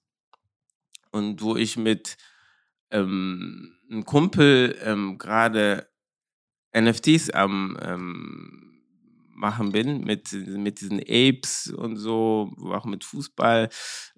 [1.12, 2.18] und wo ich mit
[2.92, 5.88] ähm, ein Kumpel ähm, gerade
[6.78, 8.75] NFTs am ähm,
[9.36, 13.70] machen bin mit, mit diesen Apes und so, auch mit Fußball.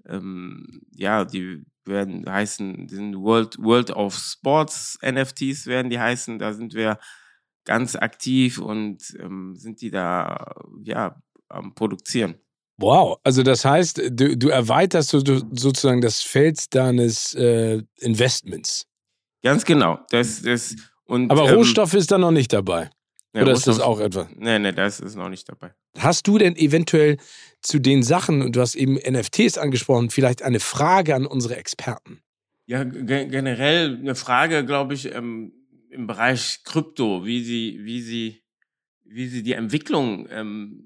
[0.08, 6.40] Ähm, ja, die werden heißen, sind World, World of Sports NFTs werden die heißen.
[6.40, 7.00] Da sind wir
[7.66, 12.36] ganz aktiv und ähm, sind die da ja am Produzieren.
[12.80, 18.86] Wow, also das heißt, du, du erweiterst so, du, sozusagen das Feld deines äh, Investments.
[19.44, 20.00] Ganz genau.
[20.12, 20.76] Das, das,
[21.06, 22.90] und, Aber ähm, Rohstoff ist da noch nicht dabei.
[23.38, 24.28] Ja, Oder ist das auch etwa?
[24.36, 25.72] Nee, nee, das ist noch nicht dabei.
[25.96, 27.18] Hast du denn eventuell
[27.62, 32.20] zu den Sachen, und du hast eben NFTs angesprochen, vielleicht eine Frage an unsere Experten?
[32.66, 35.54] Ja, ge generell eine Frage, glaube ich, ähm,
[35.92, 38.42] im Bereich Krypto, wie sie, wie sie,
[39.06, 40.84] wie sie die Entwicklung ähm,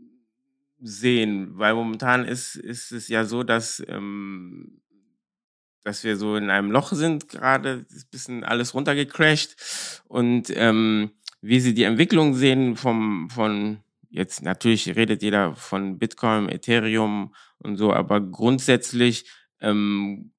[0.82, 4.82] sehen, weil momentan ist, ist es ja so, dass, ähm,
[5.84, 9.56] dass wir so in einem Loch sind gerade, ist ein bisschen alles runtergecrashed
[10.10, 16.50] und ähm, wie sie die Entwicklung sehen vom, von, jetzt natürlich redet jeder von Bitcoin,
[16.50, 19.26] Ethereum und so, aber grundsätzlich
[19.60, 20.32] ähm,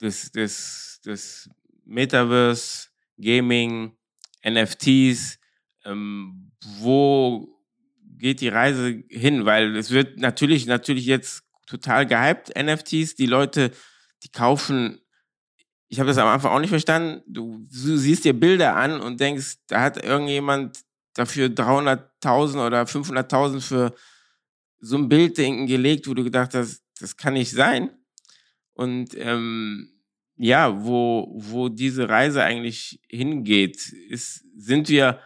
[0.00, 1.50] das, das, das
[1.84, 3.92] Metaverse, Gaming,
[4.46, 5.38] NFTs,
[5.84, 7.60] ähm, wo
[8.16, 9.44] geht die Reise hin?
[9.44, 13.14] Weil es wird natürlich, natürlich jetzt total gehypt, NFTs.
[13.14, 13.72] Die Leute,
[14.22, 15.00] die kaufen,
[15.90, 17.20] ich habe das am Anfang auch nicht verstanden.
[17.26, 20.78] Du, du siehst dir Bilder an und denkst, da hat irgendjemand
[21.14, 23.94] dafür 300.000 oder 500.000 für
[24.78, 27.90] so ein Bild gelegt, wo du gedacht hast, das kann nicht sein.
[28.72, 29.90] Und ähm,
[30.36, 35.20] ja, wo, wo diese Reise eigentlich hingeht, ist, sind wir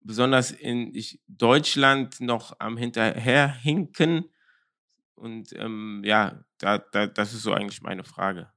[0.00, 0.94] besonders in
[1.28, 4.24] Deutschland noch am Hinterherhinken.
[5.14, 8.50] Und ähm, ja, da, da, das ist so eigentlich meine Frage.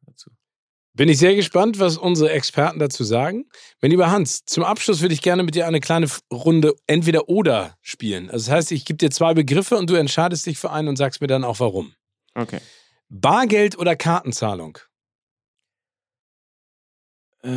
[0.94, 3.46] Bin ich sehr gespannt, was unsere Experten dazu sagen.
[3.82, 7.76] Mein lieber Hans, zum Abschluss würde ich gerne mit dir eine kleine Runde entweder oder
[7.82, 8.30] spielen.
[8.30, 10.96] Also das heißt, ich gebe dir zwei Begriffe und du entscheidest dich für einen und
[10.98, 11.94] sagst mir dann auch warum.
[12.36, 12.60] Okay.
[13.08, 14.78] Bargeld oder Kartenzahlung?
[17.44, 17.50] Äh,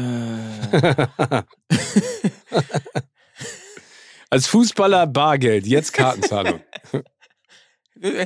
[4.30, 6.60] Als Fußballer Bargeld, jetzt Kartenzahlung.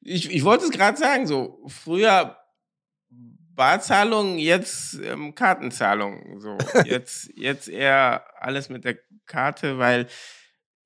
[0.00, 2.39] ich, ich wollte es gerade sagen, so früher
[3.60, 6.40] Barzahlung, jetzt ähm, Kartenzahlung.
[6.40, 8.96] So, jetzt, jetzt eher alles mit der
[9.26, 10.06] Karte, weil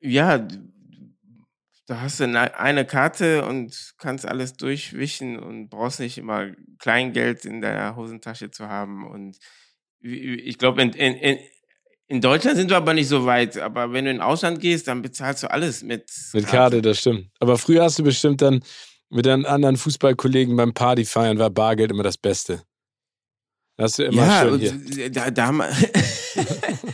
[0.01, 0.45] ja,
[1.87, 7.61] da hast du eine Karte und kannst alles durchwischen und brauchst nicht immer Kleingeld in
[7.61, 9.07] der Hosentasche zu haben.
[9.07, 9.39] Und
[10.01, 11.39] ich glaube, in, in,
[12.09, 13.57] in Deutschland sind wir aber nicht so weit.
[13.57, 16.37] Aber wenn du in Ausland gehst, dann bezahlst du alles mit Karte.
[16.37, 17.29] Mit Karte, das stimmt.
[17.39, 18.65] Aber früher hast du bestimmt dann
[19.15, 22.63] mit deinen anderen Fußballkollegen beim Partyfeiern war Bargeld immer das Beste.
[23.77, 25.11] Das hast du immer ja, schön hier.
[25.11, 25.69] Da, da haben wir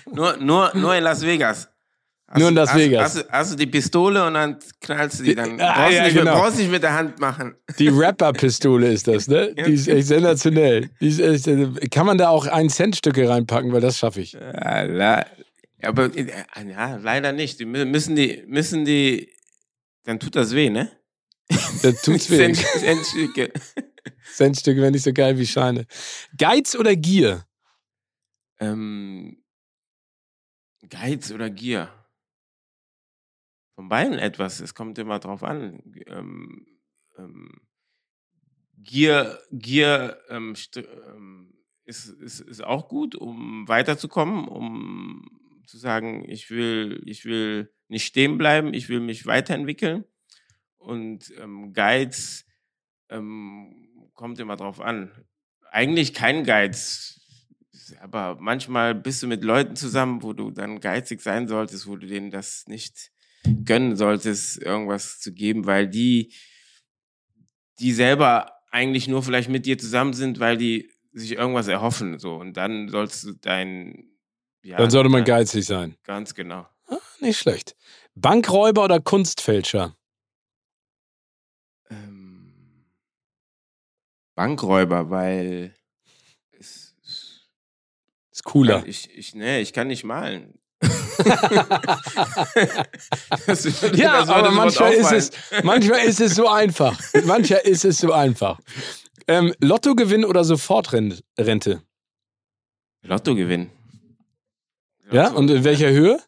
[0.15, 1.69] nur, nur, nur in Las Vegas.
[2.29, 3.17] Hast, Nur in Las hast, Vegas.
[3.17, 5.35] Hast, hast, du die Pistole und dann knallst du die.
[5.35, 6.35] Dann ah, brauchst, ja, nicht genau.
[6.35, 7.57] mit, brauchst nicht mit der Hand machen.
[7.77, 9.53] Die Rapper-Pistole ist das, ne?
[9.53, 10.91] Die ist echt sensationell.
[11.01, 14.35] Ist echt, äh, kann man da auch ein Centstücke reinpacken, weil das schaffe ich.
[14.35, 15.27] Ja,
[15.83, 16.27] aber äh,
[16.69, 17.59] ja, leider nicht.
[17.59, 19.29] Die müssen die, müssen die,
[20.05, 20.89] dann tut das weh, ne?
[21.83, 22.53] Dann tut's weh.
[22.53, 23.53] Centstücke.
[24.35, 25.87] Centstücke wären nicht so geil wie Scheine.
[26.37, 27.45] Geiz oder Gier?
[28.59, 29.43] Ähm,
[30.89, 31.93] Geiz oder Gier?
[33.81, 34.61] von beiden etwas.
[34.61, 35.83] Es kommt immer drauf an.
[36.07, 36.67] Ähm,
[37.17, 37.63] ähm,
[38.77, 41.55] Gier, Gier ähm, ähm,
[41.87, 45.25] ist, ist, ist auch gut, um weiterzukommen, um
[45.67, 50.05] zu sagen, ich will, ich will nicht stehen bleiben, ich will mich weiterentwickeln.
[50.81, 52.45] Und ähm, Geiz
[53.11, 55.13] ähm, kommt immer drauf an.
[55.71, 57.21] Eigentlich kein Geiz,
[58.01, 62.07] aber manchmal bist du mit Leuten zusammen, wo du dann geizig sein solltest, wo du
[62.07, 63.13] denen das nicht
[63.65, 66.35] gönnen solltest, irgendwas zu geben, weil die,
[67.79, 72.35] die selber eigentlich nur vielleicht mit dir zusammen sind, weil die sich irgendwas erhoffen, so.
[72.37, 74.11] Und dann sollst du dein,
[74.63, 74.77] ja.
[74.77, 75.97] Dann sollte man geizig sein.
[76.05, 76.67] Ganz genau.
[76.87, 77.77] Ah, nicht schlecht.
[78.15, 79.97] Bankräuber oder Kunstfälscher?
[84.41, 85.75] Bankräuber, weil
[86.59, 86.95] es,
[88.33, 88.83] ist cooler.
[88.87, 90.55] Ich, ich, nee, ich kann nicht malen
[93.93, 95.31] ja, aber manchmal ist, es,
[95.63, 96.99] manchmal ist es so einfach.
[97.27, 98.59] manchmal ist es so einfach.
[99.29, 101.83] Ähm, Lottogewinn oder Sofortrente?
[103.03, 103.71] Lottogewinn.
[105.05, 105.17] Lotto.
[105.17, 106.19] Ja, und in welcher Höhe?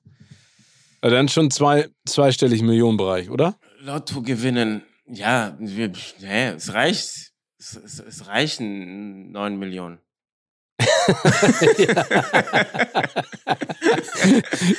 [1.01, 3.59] Dann schon zwei, zweistellig Millionenbereich, oder?
[3.79, 7.31] Lotto gewinnen, ja, wir, nee, es reicht.
[7.62, 10.01] Es, es, es reichen neun Millionen.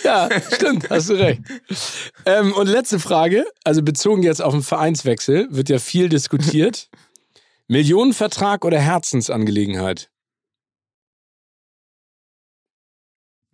[0.04, 1.44] ja, stimmt, hast du recht.
[2.26, 6.90] Ähm, und letzte Frage, also bezogen jetzt auf den Vereinswechsel, wird ja viel diskutiert.
[7.70, 10.12] Millionenvertrag oder Herzensangelegenheit?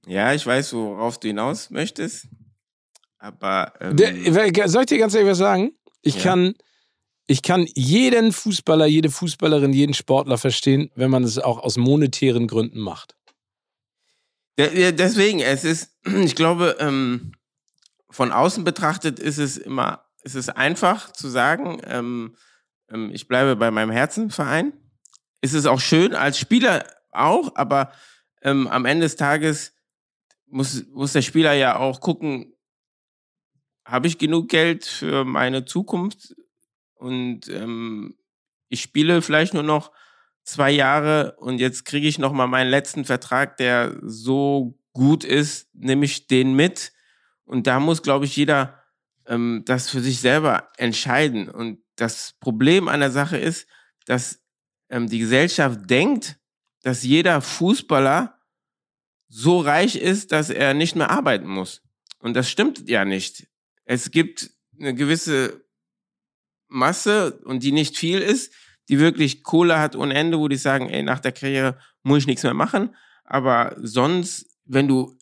[0.07, 2.29] Ja, ich weiß, worauf du hinaus möchtest.
[3.19, 3.73] Aber.
[3.79, 5.77] Ähm, Der, soll ich dir ganz ehrlich was sagen?
[6.01, 6.23] Ich ja.
[6.23, 6.55] kann
[7.29, 12.47] ich kann jeden Fußballer, jede Fußballerin, jeden Sportler verstehen, wenn man es auch aus monetären
[12.47, 13.15] Gründen macht.
[14.57, 17.33] Deswegen, es ist, ich glaube, ähm,
[18.09, 22.35] von außen betrachtet ist es immer, ist es einfach zu sagen, ähm,
[22.89, 24.73] ähm, ich bleibe bei meinem Herzenverein.
[25.41, 27.91] Ist es auch schön als Spieler auch, aber
[28.41, 29.73] am Ende des Tages
[30.47, 32.53] muss, muss der Spieler ja auch gucken,
[33.83, 36.35] habe ich genug Geld für meine Zukunft?
[36.99, 38.15] Und ähm,
[38.67, 39.91] ich spiele vielleicht nur noch
[40.43, 45.69] zwei Jahre und jetzt kriege ich noch mal meinen letzten Vertrag, der so gut ist,
[45.73, 46.91] nehme ich den mit
[47.45, 48.83] und da muss, glaube ich, jeder
[49.27, 53.67] ähm, das für sich selber entscheiden und das Problem an der Sache ist,
[54.05, 54.41] dass
[54.89, 56.37] ähm, die Gesellschaft denkt,
[56.81, 58.39] dass jeder Fußballer
[59.27, 61.81] so reich ist, dass er nicht mehr arbeiten muss.
[62.17, 63.47] Und das stimmt ja nicht.
[63.85, 65.63] Es gibt eine gewisse
[66.69, 68.53] Masse und die nicht viel ist,
[68.87, 72.27] die wirklich Kohle hat ohne Ende, wo die sagen, ey, nach der Karriere muss ich
[72.27, 72.95] nichts mehr machen.
[73.23, 75.17] Aber sonst, wenn du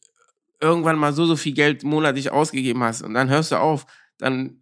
[0.62, 3.86] irgendwann mal so, so viel Geld monatlich ausgegeben hast und dann hörst du auf,
[4.18, 4.62] dann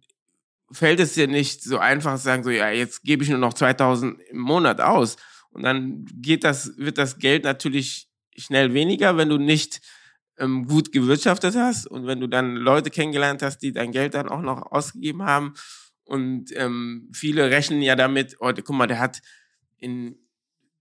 [0.72, 3.54] fällt es dir nicht so einfach zu sagen, so, ja, jetzt gebe ich nur noch
[3.54, 5.16] 2000 im Monat aus.
[5.50, 9.80] Und dann geht das, wird das Geld natürlich schnell weniger, wenn du nicht
[10.38, 14.28] ähm, gut gewirtschaftet hast und wenn du dann Leute kennengelernt hast, die dein Geld dann
[14.28, 15.54] auch noch ausgegeben haben
[16.06, 19.20] und ähm, viele rechnen ja damit, oh, guck mal, der hat
[19.76, 20.16] in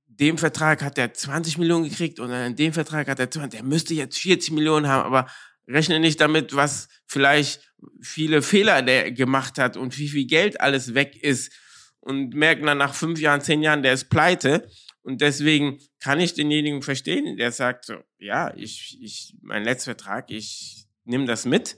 [0.07, 3.67] dem Vertrag hat er 20 Millionen gekriegt und in dem Vertrag hat er 20, der
[3.67, 5.29] müsste jetzt 40 Millionen haben, aber
[5.67, 10.93] rechne nicht damit, was vielleicht viele Fehler der gemacht hat und wie viel Geld alles
[10.93, 11.51] weg ist
[11.99, 14.69] und merken dann nach fünf Jahren, zehn Jahren, der ist pleite.
[15.01, 20.31] Und deswegen kann ich denjenigen verstehen, der sagt so, ja, ich, ich, mein letzter Vertrag,
[20.31, 21.77] ich nehme das mit,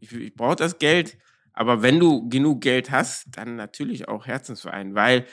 [0.00, 1.16] ich, ich brauche das Geld,
[1.52, 5.26] aber wenn du genug Geld hast, dann natürlich auch Herzensverein, weil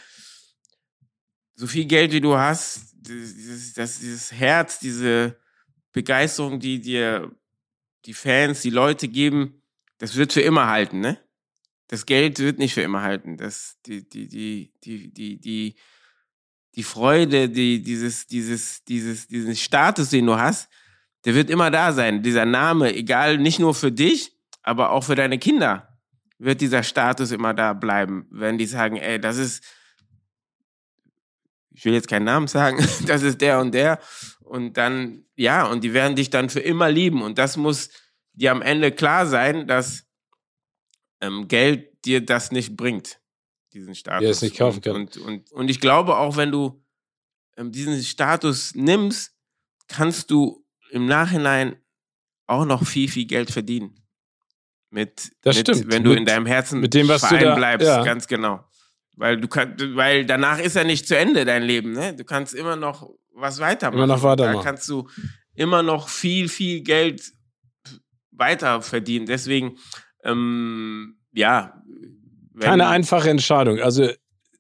[1.56, 5.38] so viel Geld wie du hast, dieses, das, dieses Herz, diese
[5.92, 7.36] Begeisterung, die dir
[8.06, 9.62] die Fans, die Leute geben,
[9.98, 11.20] das wird für immer halten, ne?
[11.88, 13.36] Das Geld wird nicht für immer halten.
[13.36, 15.76] Das, die, die, die, die, die, die,
[16.76, 20.70] die Freude, die, dieses, dieses, dieses, diesen Status, den du hast,
[21.26, 22.22] der wird immer da sein.
[22.22, 25.89] Dieser Name, egal, nicht nur für dich, aber auch für deine Kinder
[26.40, 28.26] wird dieser Status immer da bleiben.
[28.32, 29.64] Wenn die sagen, ey, das ist,
[31.72, 34.00] ich will jetzt keinen Namen sagen, das ist der und der.
[34.40, 37.22] Und dann, ja, und die werden dich dann für immer lieben.
[37.22, 37.90] Und das muss
[38.34, 40.08] dir am Ende klar sein, dass
[41.22, 43.20] ähm, Geld dir das nicht bringt,
[43.74, 44.24] diesen Status.
[44.24, 44.96] Ja, es nicht kaufen kann.
[44.96, 46.82] Und, und, und, ich glaube auch, wenn du
[47.58, 49.36] ähm, diesen Status nimmst,
[49.90, 51.76] kannst du im Nachhinein
[52.48, 54.00] auch noch viel, viel Geld verdienen.
[54.92, 55.92] Mit, das mit, stimmt.
[55.92, 58.04] wenn du mit, in deinem Herzen mit dem, was du da, bleibst, ja.
[58.04, 58.64] ganz genau.
[59.16, 62.16] Weil du kannst, weil danach ist ja nicht zu Ende dein Leben, ne?
[62.16, 63.98] Du kannst immer noch was weitermachen.
[63.98, 64.58] Immer noch weitermachen.
[64.58, 65.08] Da kannst du
[65.56, 67.34] immer noch viel, viel Geld
[68.32, 69.26] weiter verdienen.
[69.26, 69.78] Deswegen,
[70.24, 71.82] ähm, ja.
[72.60, 73.80] Keine einfache Entscheidung.
[73.80, 74.10] Also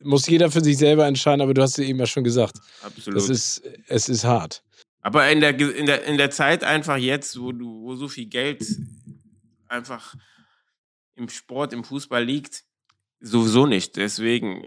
[0.01, 2.57] muss jeder für sich selber entscheiden, aber du hast es eben ja schon gesagt.
[2.83, 3.19] Absolut.
[3.19, 4.63] Es ist, es ist hart.
[5.01, 8.25] Aber in der, in, der, in der Zeit einfach jetzt, wo du, wo so viel
[8.25, 8.63] Geld
[9.69, 10.15] einfach
[11.15, 12.63] im Sport, im Fußball liegt,
[13.19, 13.95] sowieso nicht.
[13.97, 14.63] Deswegen,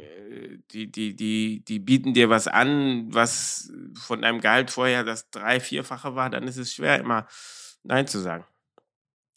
[0.70, 5.60] die, die, die, die bieten dir was an, was von deinem Gehalt vorher das drei-,
[5.60, 7.26] vierfache war, dann ist es schwer, immer
[7.82, 8.44] Nein zu sagen.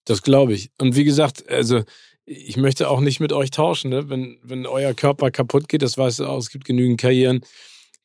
[0.06, 0.72] Das glaube ich.
[0.78, 1.84] Und wie gesagt, also
[2.26, 4.10] ich möchte auch nicht mit euch tauschen, ne?
[4.10, 7.42] wenn, wenn euer Körper kaputt geht, das weißt du auch, es gibt genügend Karrieren,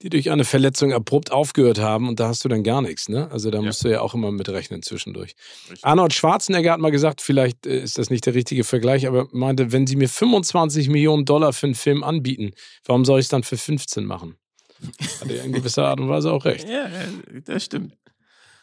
[0.02, 3.08] die durch eine Verletzung abrupt aufgehört haben und da hast du dann gar nichts.
[3.08, 3.30] Ne?
[3.30, 3.64] Also da ja.
[3.64, 5.34] musst du ja auch immer mit rechnen zwischendurch.
[5.70, 5.84] Richtig.
[5.84, 9.86] Arnold Schwarzenegger hat mal gesagt, vielleicht ist das nicht der richtige Vergleich, aber meinte, wenn
[9.86, 12.52] sie mir 25 Millionen Dollar für einen Film anbieten,
[12.84, 14.36] warum soll ich es dann für 15 machen?
[15.20, 16.66] Hat er in gewisser Art und Weise auch recht.
[16.66, 16.88] Ja,
[17.44, 17.98] das stimmt.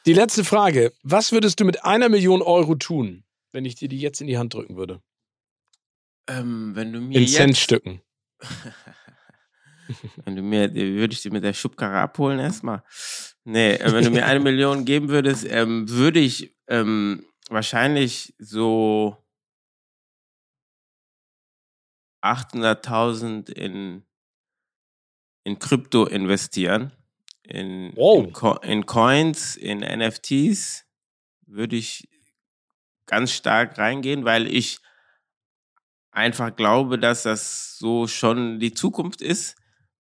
[0.08, 0.92] Die letzte Frage.
[1.04, 4.40] Was würdest du mit einer Million Euro tun, wenn ich dir die jetzt in die
[4.40, 5.02] Hand drücken würde?
[6.28, 7.36] Ähm, wenn du mir in jetzt...
[7.36, 8.02] Centstücken.
[10.26, 12.84] wenn du mir, würde ich die mit der Schubkarre abholen erstmal.
[13.44, 19.18] Nee, äh, wenn du mir eine Million geben würdest, ähm, würde ich ähm, wahrscheinlich so
[22.22, 24.04] 800.000 in,
[25.44, 26.92] in Krypto investieren.
[27.44, 28.26] In, wow.
[28.26, 30.86] in, Co in Coins, in NFTs
[31.46, 32.10] würde ich
[33.06, 34.80] ganz stark reingehen, weil ich
[36.12, 39.56] einfach glaube, dass das so schon die Zukunft ist,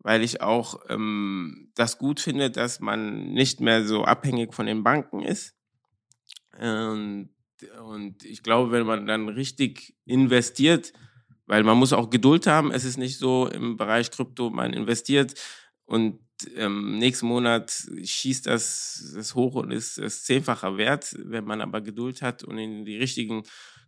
[0.07, 4.81] weil ich auch ähm, das gut finde, dass man nicht mehr so abhängig von den
[4.81, 5.53] Banken ist.
[6.57, 7.31] Und,
[7.85, 10.93] und ich glaube, wenn man dann richtig investiert,
[11.45, 15.33] weil man muss auch Geduld haben, es ist nicht so im Bereich Krypto, man investiert
[15.83, 16.21] und
[16.55, 17.69] ähm, nächsten Monat
[18.01, 21.17] schießt das, das hoch und ist das zehnfacher wert.
[21.19, 23.43] Wenn man aber Geduld hat und in die richtigen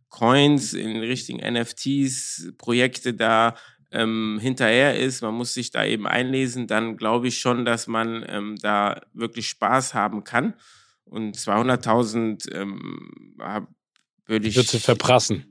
[0.10, 3.56] Coins, in die richtigen NFTs, Projekte da
[3.92, 8.24] ähm, hinterher ist, man muss sich da eben einlesen, dann glaube ich schon, dass man
[8.28, 10.54] ähm, da wirklich Spaß haben kann.
[11.06, 13.36] Und 200.000 ähm,
[14.28, 14.56] würde ich.
[14.56, 15.46] Würdest du verprassen?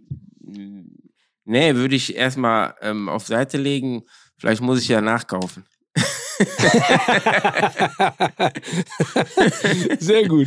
[1.44, 4.04] Nee, würde ich erstmal ähm, auf Seite legen.
[4.36, 5.64] Vielleicht muss ich ja nachkaufen.
[9.98, 10.46] sehr gut.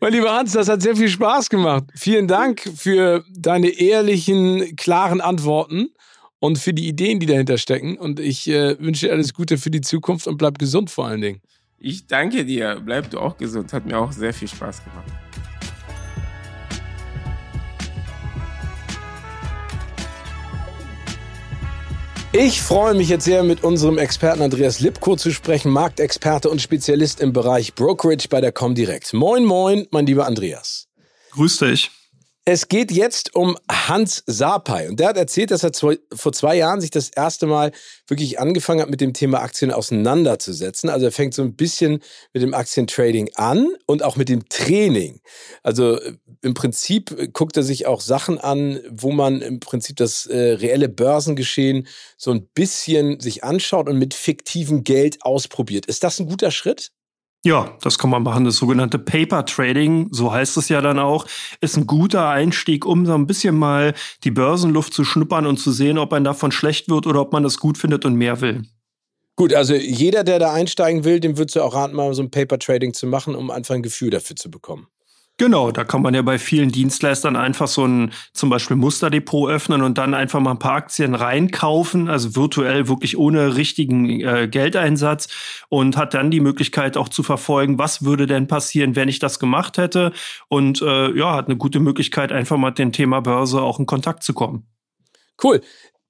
[0.00, 1.84] Mein lieber Hans, das hat sehr viel Spaß gemacht.
[1.94, 5.90] Vielen Dank für deine ehrlichen, klaren Antworten
[6.40, 7.96] und für die Ideen, die dahinter stecken.
[7.98, 11.20] Und ich äh, wünsche dir alles Gute für die Zukunft und bleib gesund vor allen
[11.20, 11.40] Dingen.
[11.78, 12.80] Ich danke dir.
[12.84, 13.72] Bleib du auch gesund.
[13.72, 15.06] Hat mir auch sehr viel Spaß gemacht.
[22.32, 27.20] Ich freue mich jetzt sehr, mit unserem Experten Andreas Lipko zu sprechen, Marktexperte und Spezialist
[27.20, 29.14] im Bereich Brokerage bei der Comdirect.
[29.14, 30.88] Moin, moin, mein lieber Andreas.
[31.32, 31.90] Grüß dich.
[32.50, 34.88] Es geht jetzt um Hans Sapai.
[34.88, 37.72] Und der hat erzählt, dass er zwei, vor zwei Jahren sich das erste Mal
[38.06, 40.88] wirklich angefangen hat, mit dem Thema Aktien auseinanderzusetzen.
[40.88, 45.20] Also er fängt so ein bisschen mit dem Aktientrading an und auch mit dem Training.
[45.62, 50.24] Also äh, im Prinzip guckt er sich auch Sachen an, wo man im Prinzip das
[50.24, 55.84] äh, reelle Börsengeschehen so ein bisschen sich anschaut und mit fiktivem Geld ausprobiert.
[55.84, 56.92] Ist das ein guter Schritt?
[57.44, 58.44] Ja, das kann man machen.
[58.44, 61.26] Das sogenannte Paper Trading, so heißt es ja dann auch,
[61.60, 65.70] ist ein guter Einstieg, um so ein bisschen mal die Börsenluft zu schnuppern und zu
[65.70, 68.62] sehen, ob man davon schlecht wird oder ob man das gut findet und mehr will.
[69.36, 72.30] Gut, also jeder, der da einsteigen will, dem würdest du auch raten, mal so ein
[72.30, 74.88] Paper Trading zu machen, um einfach ein Gefühl dafür zu bekommen.
[75.40, 79.82] Genau, da kann man ja bei vielen Dienstleistern einfach so ein zum Beispiel Musterdepot öffnen
[79.82, 85.28] und dann einfach mal ein paar Aktien reinkaufen, also virtuell wirklich ohne richtigen äh, Geldeinsatz
[85.68, 89.38] und hat dann die Möglichkeit auch zu verfolgen, was würde denn passieren, wenn ich das
[89.38, 90.12] gemacht hätte
[90.48, 93.86] und äh, ja, hat eine gute Möglichkeit, einfach mal mit dem Thema Börse auch in
[93.86, 94.66] Kontakt zu kommen.
[95.40, 95.60] Cool.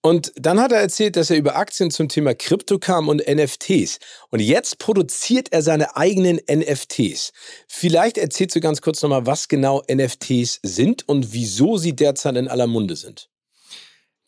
[0.08, 3.98] Und dann hat er erzählt, dass er über Aktien zum Thema Krypto kam und NFTs.
[4.30, 7.34] Und jetzt produziert er seine eigenen NFTs.
[7.68, 12.48] Vielleicht erzählst du ganz kurz nochmal, was genau NFTs sind und wieso sie derzeit in
[12.48, 13.28] aller Munde sind.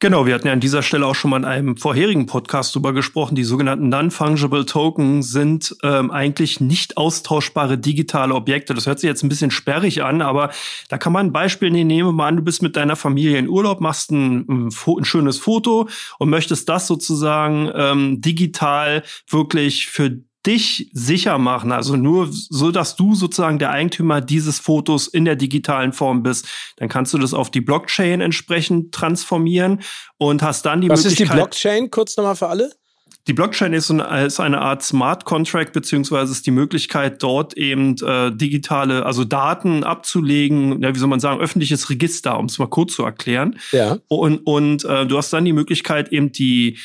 [0.03, 2.94] Genau, wir hatten ja an dieser Stelle auch schon mal in einem vorherigen Podcast darüber
[2.94, 3.34] gesprochen.
[3.34, 8.72] Die sogenannten Non-Fungible Token sind ähm, eigentlich nicht austauschbare digitale Objekte.
[8.72, 10.53] Das hört sich jetzt ein bisschen sperrig an, aber
[10.88, 11.88] da kann man ein Beispiel nehmen.
[11.88, 15.38] Nehmen mal an, du bist mit deiner Familie in Urlaub, machst ein, ein, ein schönes
[15.38, 15.86] Foto
[16.18, 22.97] und möchtest das sozusagen ähm, digital wirklich für dich sicher machen, also nur so, dass
[22.97, 27.34] du sozusagen der Eigentümer dieses Fotos in der digitalen Form bist, dann kannst du das
[27.34, 29.80] auf die Blockchain entsprechend transformieren
[30.16, 31.28] und hast dann die Was Möglichkeit.
[31.28, 31.91] Was ist die Blockchain?
[31.91, 32.70] Kurz nochmal für alle.
[33.26, 39.05] Die Blockchain ist, eine Art Smart Contract, beziehungsweise ist die Möglichkeit, dort eben äh, digitale,
[39.05, 43.05] also Daten abzulegen, ja, wie soll man sagen, öffentliches Register, um es mal kurz zu
[43.05, 43.59] erklären.
[43.72, 43.99] Ja.
[44.09, 46.78] Und, und äh, du hast dann die Möglichkeit, eben die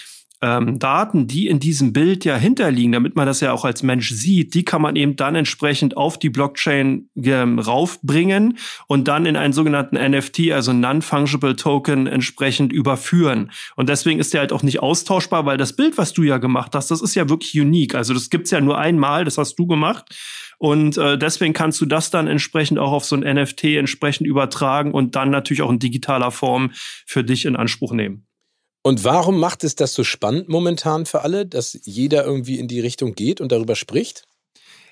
[0.45, 4.11] ähm, Daten, die in diesem Bild ja hinterliegen, damit man das ja auch als Mensch
[4.11, 9.37] sieht, die kann man eben dann entsprechend auf die Blockchain ähm, raufbringen und dann in
[9.37, 13.51] einen sogenannten NFT, also Non-Fungible Token, entsprechend überführen.
[13.75, 16.75] Und deswegen ist der halt auch nicht austauschbar, weil das Bild, was du ja gemacht
[16.75, 17.95] hast, das ist ja wirklich unique.
[17.95, 20.15] Also das gibt's ja nur einmal, das hast du gemacht.
[20.59, 24.91] Und äh, deswegen kannst du das dann entsprechend auch auf so ein NFT entsprechend übertragen
[24.91, 26.71] und dann natürlich auch in digitaler Form
[27.05, 28.27] für dich in Anspruch nehmen.
[28.85, 32.81] Und warum macht es das so spannend momentan für alle, dass jeder irgendwie in die
[32.81, 34.27] Richtung geht und darüber spricht?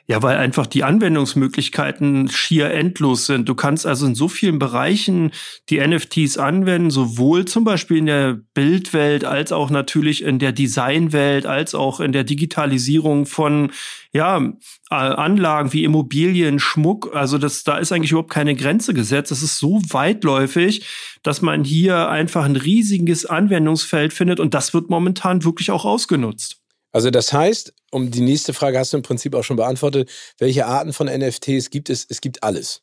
[0.06, 3.48] Ja, weil einfach die Anwendungsmöglichkeiten schier endlos sind.
[3.48, 5.32] Du kannst also in so vielen Bereichen
[5.70, 11.46] die NFTs anwenden, sowohl zum Beispiel in der Bildwelt als auch natürlich in der Designwelt,
[11.46, 13.72] als auch in der Digitalisierung von
[14.12, 14.42] ja,
[14.90, 17.16] Anlagen wie Immobilien, Schmuck.
[17.16, 19.32] Also das, da ist eigentlich überhaupt keine Grenze gesetzt.
[19.32, 20.86] Das ist so weitläufig,
[21.24, 26.63] dass man hier einfach ein riesiges Anwendungsfeld findet und das wird momentan wirklich auch ausgenutzt.
[26.94, 30.66] Also das heißt, um die nächste Frage hast du im Prinzip auch schon beantwortet, welche
[30.66, 32.06] Arten von NFTs gibt es?
[32.08, 32.82] Es gibt alles.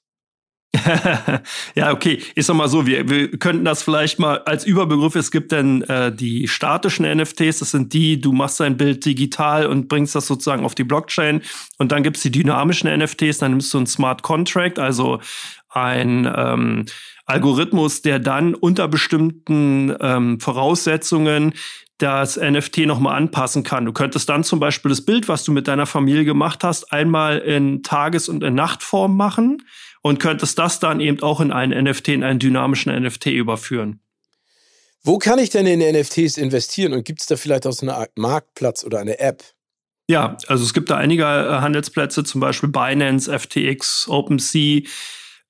[1.74, 2.22] ja, okay.
[2.34, 5.82] Ich sag mal so, wir, wir könnten das vielleicht mal als Überbegriff, es gibt dann
[5.82, 10.26] äh, die statischen NFTs, das sind die, du machst dein Bild digital und bringst das
[10.26, 11.42] sozusagen auf die Blockchain.
[11.78, 15.20] Und dann gibt's die dynamischen NFTs, dann nimmst du einen Smart Contract, also
[15.68, 16.86] ein ähm,
[17.26, 21.54] Algorithmus, der dann unter bestimmten ähm, Voraussetzungen
[22.02, 23.84] das NFT nochmal anpassen kann.
[23.84, 27.38] Du könntest dann zum Beispiel das Bild, was du mit deiner Familie gemacht hast, einmal
[27.38, 29.62] in Tages- und in Nachtform machen
[30.02, 34.00] und könntest das dann eben auch in einen NFT, in einen dynamischen NFT überführen.
[35.02, 37.96] Wo kann ich denn in NFTs investieren und gibt es da vielleicht auch so eine
[37.96, 39.42] Art Marktplatz oder eine App?
[40.08, 44.82] Ja, also es gibt da einige äh, Handelsplätze, zum Beispiel Binance, FTX, OpenSea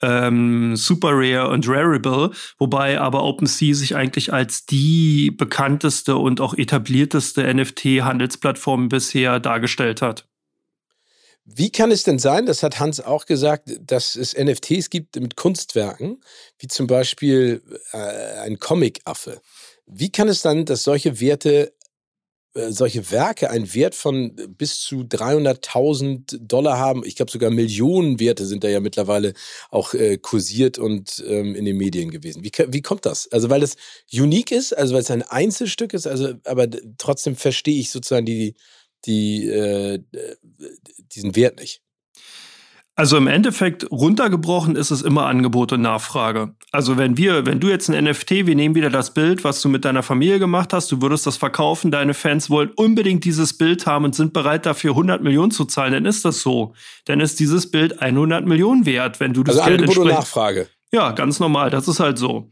[0.02, 6.54] ähm, Super Rare und Rarible, wobei aber OpenSea sich eigentlich als die bekannteste und auch
[6.54, 10.26] etablierteste NFT-Handelsplattform bisher dargestellt hat.
[11.44, 15.36] Wie kann es denn sein, das hat Hans auch gesagt, dass es NFTs gibt mit
[15.36, 16.22] Kunstwerken,
[16.58, 19.40] wie zum Beispiel äh, ein Comic-Affe?
[19.86, 21.72] Wie kann es dann, dass solche Werte
[22.54, 27.04] solche Werke einen Wert von bis zu 300.000 Dollar haben.
[27.04, 29.34] Ich glaube sogar Millionen Werte sind da ja mittlerweile
[29.70, 32.42] auch äh, kursiert und ähm, in den Medien gewesen.
[32.42, 33.30] Wie, wie kommt das?
[33.30, 33.76] Also weil das
[34.12, 36.66] unique ist, also weil es ein Einzelstück ist, also aber
[36.98, 38.54] trotzdem verstehe ich sozusagen die,
[39.04, 40.00] die, äh,
[41.14, 41.82] diesen Wert nicht.
[43.00, 46.52] Also im Endeffekt runtergebrochen ist es immer Angebot und Nachfrage.
[46.70, 49.70] Also wenn wir, wenn du jetzt ein NFT, wir nehmen wieder das Bild, was du
[49.70, 53.86] mit deiner Familie gemacht hast, du würdest das verkaufen, deine Fans wollen unbedingt dieses Bild
[53.86, 56.74] haben und sind bereit dafür 100 Millionen zu zahlen, dann ist das so.
[57.06, 60.68] Dann ist dieses Bild 100 Millionen wert, wenn du das also Geld Angebot und Nachfrage.
[60.92, 62.50] Ja, ganz normal, das ist halt so.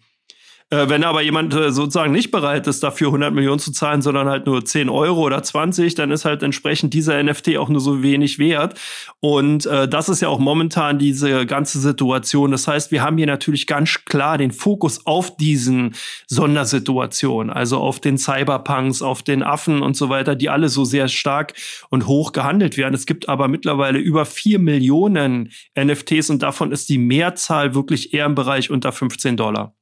[0.71, 4.29] Äh, wenn aber jemand äh, sozusagen nicht bereit ist, dafür 100 Millionen zu zahlen, sondern
[4.29, 8.03] halt nur 10 Euro oder 20, dann ist halt entsprechend dieser NFT auch nur so
[8.03, 8.79] wenig wert.
[9.21, 12.51] Und äh, das ist ja auch momentan diese ganze Situation.
[12.51, 15.95] Das heißt, wir haben hier natürlich ganz klar den Fokus auf diesen
[16.27, 21.09] Sondersituationen, also auf den Cyberpunks, auf den Affen und so weiter, die alle so sehr
[21.09, 21.55] stark
[21.89, 22.95] und hoch gehandelt werden.
[22.95, 28.27] Es gibt aber mittlerweile über 4 Millionen NFTs und davon ist die Mehrzahl wirklich eher
[28.27, 29.78] im Bereich unter 15 Dollar.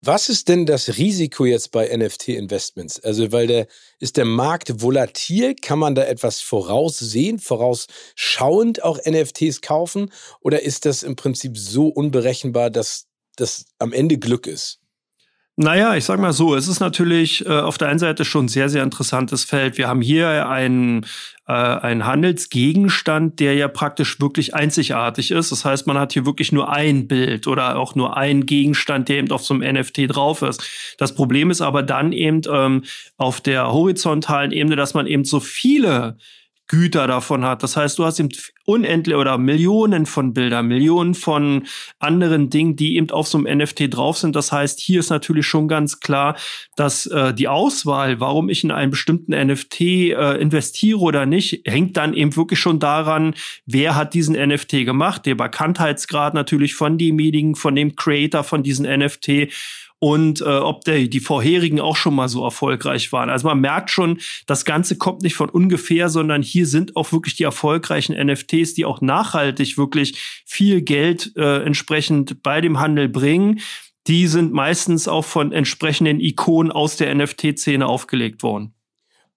[0.00, 3.00] Was ist denn das Risiko jetzt bei NFT-Investments?
[3.00, 3.66] Also, weil der,
[3.98, 5.56] ist der Markt volatil?
[5.56, 10.12] Kann man da etwas voraussehen, vorausschauend auch NFTs kaufen?
[10.40, 14.78] Oder ist das im Prinzip so unberechenbar, dass das am Ende Glück ist?
[15.60, 18.48] Naja, ich sag mal so, es ist natürlich äh, auf der einen Seite schon ein
[18.48, 19.76] sehr, sehr interessantes Feld.
[19.76, 21.04] Wir haben hier einen,
[21.48, 25.50] äh, einen Handelsgegenstand, der ja praktisch wirklich einzigartig ist.
[25.50, 29.16] Das heißt, man hat hier wirklich nur ein Bild oder auch nur einen Gegenstand, der
[29.16, 30.62] eben auf so einem NFT drauf ist.
[30.96, 32.84] Das Problem ist aber dann eben ähm,
[33.16, 36.18] auf der horizontalen Ebene, dass man eben so viele
[36.68, 37.62] Güter davon hat.
[37.62, 38.28] Das heißt, du hast eben
[38.66, 41.66] unendlich oder Millionen von Bildern, Millionen von
[41.98, 44.36] anderen Dingen, die eben auf so einem NFT drauf sind.
[44.36, 46.36] Das heißt, hier ist natürlich schon ganz klar,
[46.76, 51.96] dass äh, die Auswahl, warum ich in einen bestimmten NFT äh, investiere oder nicht, hängt
[51.96, 57.54] dann eben wirklich schon daran, wer hat diesen NFT gemacht, der Bekanntheitsgrad natürlich von demjenigen,
[57.54, 59.48] von dem Creator von diesen NFT
[60.00, 63.30] und äh, ob der, die vorherigen auch schon mal so erfolgreich waren.
[63.30, 67.34] Also man merkt schon, das Ganze kommt nicht von ungefähr, sondern hier sind auch wirklich
[67.34, 73.60] die erfolgreichen NFTs, die auch nachhaltig wirklich viel Geld äh, entsprechend bei dem Handel bringen.
[74.06, 78.74] Die sind meistens auch von entsprechenden Ikonen aus der NFT-Szene aufgelegt worden.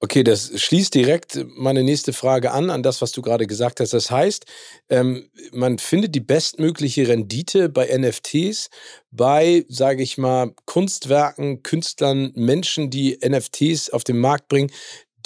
[0.03, 3.93] Okay, das schließt direkt meine nächste Frage an, an das, was du gerade gesagt hast.
[3.93, 4.45] Das heißt,
[4.89, 8.71] ähm, man findet die bestmögliche Rendite bei NFTs
[9.11, 14.71] bei, sage ich mal, Kunstwerken, Künstlern, Menschen, die NFTs auf den Markt bringen,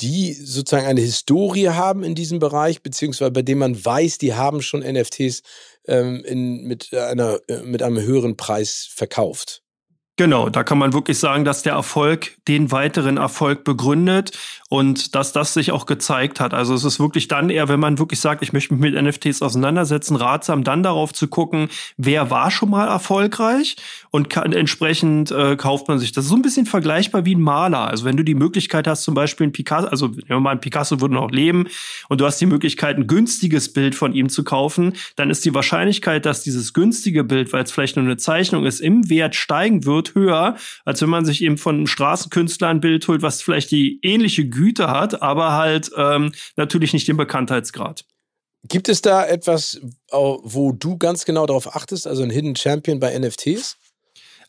[0.01, 4.61] die sozusagen eine Historie haben in diesem Bereich, beziehungsweise bei dem man weiß, die haben
[4.61, 5.41] schon NFTs
[5.88, 9.64] ähm, in, mit, einer, äh, mit einem höheren Preis verkauft.
[10.18, 14.32] Genau, da kann man wirklich sagen, dass der Erfolg den weiteren Erfolg begründet
[14.70, 16.53] und dass das sich auch gezeigt hat.
[16.53, 19.41] Also es ist wirklich dann eher, wenn man wirklich sagt, ich möchte mich mit NFTs
[19.41, 23.76] auseinandersetzen, ratsam dann darauf zu gucken, wer war schon mal erfolgreich
[24.09, 26.13] und kann, entsprechend äh, kauft man sich.
[26.13, 27.88] Das ist so ein bisschen vergleichbar wie ein Maler.
[27.88, 30.61] Also wenn du die Möglichkeit hast, zum Beispiel ein Picasso, also nehmen wir mal ein
[30.61, 31.68] Picasso würde noch leben
[32.07, 35.53] und du hast die Möglichkeit, ein günstiges Bild von ihm zu kaufen, dann ist die
[35.53, 39.86] Wahrscheinlichkeit, dass dieses günstige Bild, weil es vielleicht nur eine Zeichnung ist, im Wert steigen
[39.86, 43.41] wird, wird höher, als wenn man sich eben von einem Straßenkünstler ein Bild holt, was
[43.41, 48.06] vielleicht die ähnliche Güte hat, aber halt ähm, natürlich nicht den Bekanntheitsgrad.
[48.68, 49.80] Gibt es da etwas,
[50.12, 53.78] wo du ganz genau darauf achtest, also ein Hidden Champion bei NFTs?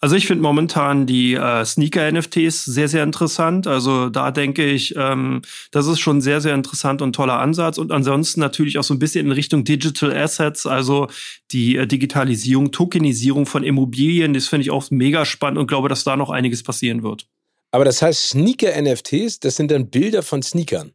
[0.01, 3.67] Also ich finde momentan die äh, Sneaker-NFTs sehr, sehr interessant.
[3.67, 7.79] Also da denke ich, ähm, das ist schon sehr, sehr interessant und toller Ansatz.
[7.79, 11.09] Und ansonsten natürlich auch so ein bisschen in Richtung Digital Assets, also
[11.51, 14.35] die äh, Digitalisierung, Tokenisierung von Immobilien.
[14.35, 17.27] Das finde ich auch mega spannend und glaube, dass da noch einiges passieren wird.
[17.71, 20.93] Aber das heißt, Sneaker-NFTs, das sind dann Bilder von Sneakern.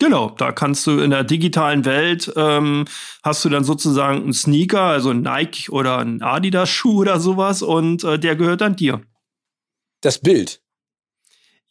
[0.00, 2.84] Genau, da kannst du in der digitalen Welt ähm,
[3.22, 7.62] hast du dann sozusagen einen Sneaker, also ein Nike oder ein Adidas Schuh oder sowas
[7.62, 9.02] und äh, der gehört dann dir.
[10.00, 10.63] Das Bild.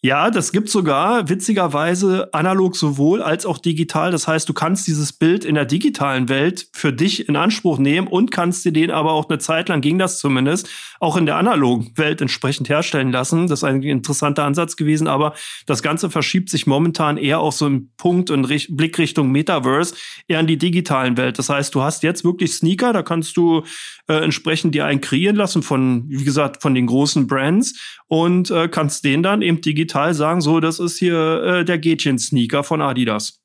[0.05, 4.11] Ja, das gibt sogar witzigerweise analog sowohl als auch digital.
[4.11, 8.07] Das heißt, du kannst dieses Bild in der digitalen Welt für dich in Anspruch nehmen
[8.07, 10.67] und kannst dir den aber auch eine Zeit lang, ging das zumindest,
[10.99, 13.47] auch in der analogen Welt entsprechend herstellen lassen.
[13.47, 15.35] Das ist ein interessanter Ansatz gewesen, aber
[15.67, 19.95] das Ganze verschiebt sich momentan eher auf so einen Punkt und Blick Richtung Metaverse,
[20.27, 21.39] eher in die digitalen Welt.
[21.39, 23.63] Das heißt, du hast jetzt wirklich Sneaker, da kannst du
[24.09, 28.67] äh, entsprechend dir einen kreieren lassen von, wie gesagt, von den großen Brands und äh,
[28.67, 33.39] kannst den dann eben digital sagen, so, das ist hier äh, der Gätchen-Sneaker von Adidas.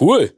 [0.00, 0.32] Cool.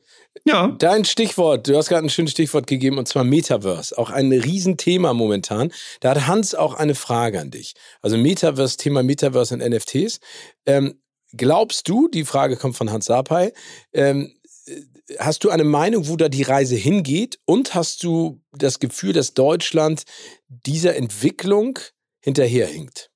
[0.47, 0.69] Ja.
[0.79, 3.99] Dein Stichwort, du hast gerade ein schönes Stichwort gegeben, und zwar Metaverse.
[3.99, 5.71] Auch ein Riesenthema momentan.
[6.01, 7.75] Da hat Hans auch eine Frage an dich.
[8.01, 10.21] Also Metaverse, Thema Metaverse und NFTs.
[10.65, 11.03] Ähm,
[11.37, 13.53] glaubst du, die Frage kommt von Hans Sapai,
[13.93, 14.33] ähm,
[15.19, 17.39] hast du eine Meinung, wo da die Reise hingeht?
[17.45, 20.05] Und hast du das Gefühl, dass Deutschland
[20.49, 21.79] dieser Entwicklung
[22.21, 23.11] hinterherhinkt?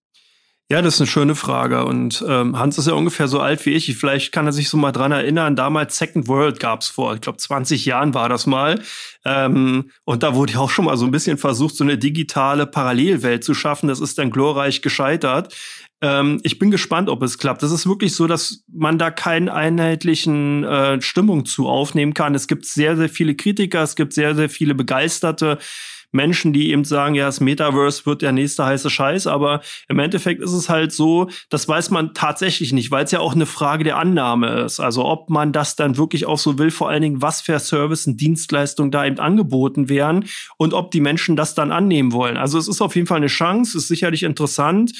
[0.73, 1.85] Ja, das ist eine schöne Frage.
[1.85, 3.95] Und ähm, Hans ist ja ungefähr so alt wie ich.
[3.95, 5.55] Vielleicht kann er sich so mal dran erinnern.
[5.55, 8.81] Damals Second World gab's vor, ich glaube, 20 Jahren war das mal.
[9.27, 12.67] Ähm, und da wurde ja auch schon mal so ein bisschen versucht, so eine digitale
[12.67, 13.89] Parallelwelt zu schaffen.
[13.89, 15.55] Das ist dann glorreich gescheitert.
[16.01, 17.63] Ähm, ich bin gespannt, ob es klappt.
[17.63, 22.35] Das ist wirklich so, dass man da keinen einheitlichen äh, Stimmung zu aufnehmen kann.
[22.35, 25.59] Es gibt sehr, sehr viele Kritiker, es gibt sehr, sehr viele Begeisterte.
[26.13, 30.43] Menschen, die eben sagen, ja, das Metaverse wird der nächste heiße Scheiß, aber im Endeffekt
[30.43, 33.85] ist es halt so, das weiß man tatsächlich nicht, weil es ja auch eine Frage
[33.85, 34.79] der Annahme ist.
[34.79, 38.07] Also ob man das dann wirklich auch so will, vor allen Dingen, was für Service
[38.07, 42.37] und Dienstleistungen da eben angeboten werden und ob die Menschen das dann annehmen wollen.
[42.37, 44.93] Also es ist auf jeden Fall eine Chance, ist sicherlich interessant.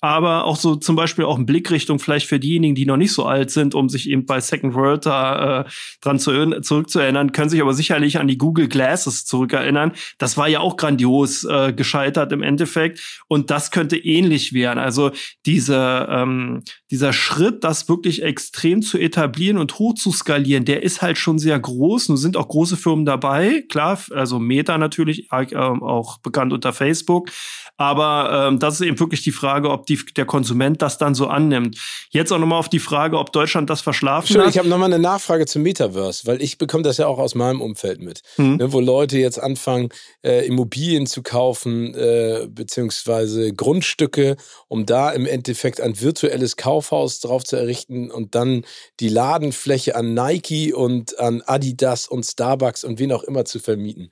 [0.00, 3.26] Aber auch so zum Beispiel auch in Blickrichtung vielleicht für diejenigen, die noch nicht so
[3.26, 5.64] alt sind, um sich eben bei Second World da äh,
[6.00, 9.92] dran zu, zurückzuerinnern, können sich aber sicherlich an die Google Glasses zurückerinnern.
[10.18, 14.78] Das war ja auch grandios äh, gescheitert im Endeffekt und das könnte ähnlich werden.
[14.78, 15.10] Also
[15.44, 21.02] diese, ähm, dieser Schritt, das wirklich extrem zu etablieren und hoch zu skalieren, der ist
[21.02, 22.08] halt schon sehr groß.
[22.08, 27.30] Nun sind auch große Firmen dabei, klar, also Meta natürlich, äh, auch bekannt unter Facebook.
[27.76, 31.26] Aber ähm, das ist eben wirklich die Frage, ob die, der Konsument das dann so
[31.26, 31.76] annimmt.
[32.10, 34.48] Jetzt auch nochmal auf die Frage, ob Deutschland das verschlafen hat.
[34.48, 37.60] Ich habe nochmal eine Nachfrage zum Metaverse, weil ich bekomme das ja auch aus meinem
[37.60, 38.56] Umfeld mit, hm.
[38.56, 39.90] ne, wo Leute jetzt anfangen,
[40.24, 44.36] äh, Immobilien zu kaufen, äh, beziehungsweise Grundstücke,
[44.68, 48.64] um da im Endeffekt ein virtuelles Kaufhaus drauf zu errichten und dann
[49.00, 54.10] die Ladenfläche an Nike und an Adidas und Starbucks und wen auch immer zu vermieten.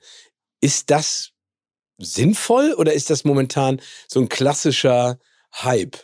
[0.61, 1.31] Ist das
[1.99, 5.19] sinnvoll oder ist das momentan so ein klassischer
[5.53, 5.97] Hype?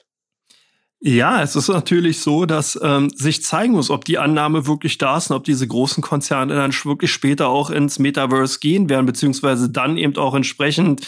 [1.01, 5.17] Ja, es ist natürlich so, dass ähm, sich zeigen muss, ob die Annahme wirklich da
[5.17, 9.69] ist und ob diese großen Konzerne dann wirklich später auch ins Metaverse gehen werden, beziehungsweise
[9.69, 11.05] dann eben auch entsprechend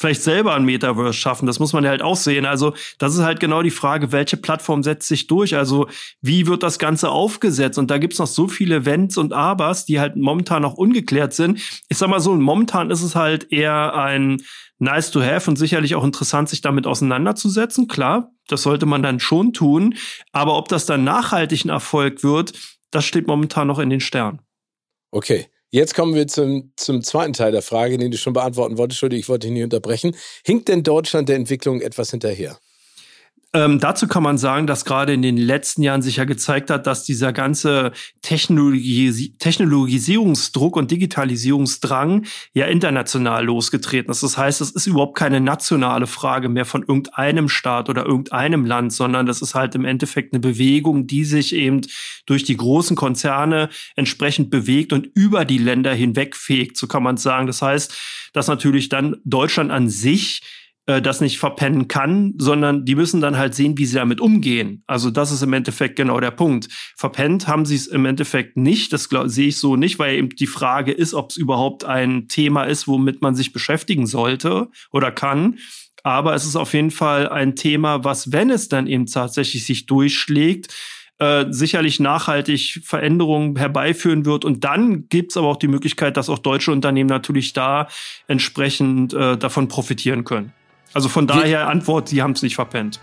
[0.00, 1.46] vielleicht selber ein Metaverse schaffen.
[1.46, 2.46] Das muss man ja halt auch sehen.
[2.46, 5.56] Also das ist halt genau die Frage, welche Plattform setzt sich durch?
[5.56, 5.88] Also
[6.22, 7.78] wie wird das Ganze aufgesetzt?
[7.78, 11.60] Und da gibt's noch so viele Wenns und Abers, die halt momentan noch ungeklärt sind.
[11.88, 14.42] Ich sag mal so, momentan ist es halt eher ein
[14.80, 17.86] nice to have und sicherlich auch interessant, sich damit auseinanderzusetzen.
[17.86, 19.94] Klar, das sollte man dann schon tun.
[20.32, 22.52] Aber ob das dann nachhaltig ein Erfolg wird,
[22.90, 24.40] das steht momentan noch in den Sternen.
[25.12, 25.46] Okay.
[25.72, 28.96] Jetzt kommen wir zum, zum zweiten Teil der Frage, den du schon beantworten wolltest.
[28.96, 30.16] Entschuldigung, ich wollte dich nicht unterbrechen.
[30.44, 32.58] Hinkt denn Deutschland der Entwicklung etwas hinterher?
[33.52, 36.86] Ähm, dazu kann man sagen, dass gerade in den letzten Jahren sich ja gezeigt hat,
[36.86, 37.90] dass dieser ganze
[38.22, 44.22] Technologis Technologisierungsdruck und Digitalisierungsdrang ja international losgetreten ist.
[44.22, 48.92] Das heißt, es ist überhaupt keine nationale Frage mehr von irgendeinem Staat oder irgendeinem Land,
[48.92, 51.80] sondern das ist halt im Endeffekt eine Bewegung, die sich eben
[52.26, 57.16] durch die großen Konzerne entsprechend bewegt und über die Länder hinweg fegt, so kann man
[57.16, 57.48] sagen.
[57.48, 60.40] Das heißt, dass natürlich dann Deutschland an sich
[60.86, 64.82] äh, das nicht verpennen kann, sondern die müssen dann halt sehen, wie sie damit umgehen.
[64.86, 66.68] Also das ist im Endeffekt genau der Punkt.
[66.96, 70.46] Verpennt haben sie es im Endeffekt nicht, das sehe ich so nicht, weil eben die
[70.46, 75.58] Frage ist, ob es überhaupt ein Thema ist, womit man sich beschäftigen sollte oder kann.
[76.02, 79.86] Aber es ist auf jeden Fall ein Thema, was, wenn es dann eben tatsächlich sich
[79.86, 80.74] durchschlägt,
[81.18, 84.46] äh, sicherlich nachhaltig Veränderungen herbeiführen wird.
[84.46, 87.88] Und dann gibt es aber auch die Möglichkeit, dass auch deutsche Unternehmen natürlich da
[88.26, 90.54] entsprechend äh, davon profitieren können.
[90.92, 93.00] Also von daher Antwort, sie haben es nicht verpennt.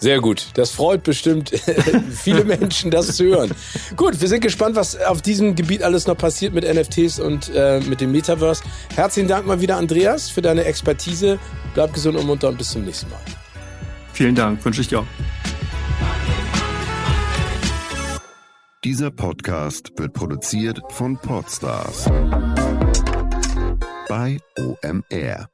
[0.00, 0.46] Sehr gut.
[0.54, 1.50] Das freut bestimmt
[2.10, 3.50] viele Menschen, das zu hören.
[3.96, 7.80] Gut, wir sind gespannt, was auf diesem Gebiet alles noch passiert mit NFTs und äh,
[7.80, 8.62] mit dem Metaverse.
[8.94, 11.38] Herzlichen Dank mal wieder, Andreas, für deine Expertise.
[11.74, 13.20] Bleib gesund und munter und bis zum nächsten Mal.
[14.14, 15.06] Vielen Dank, wünsche ich dir auch.
[18.84, 22.06] Dieser Podcast wird produziert von Podstars
[24.08, 25.49] bei OMR.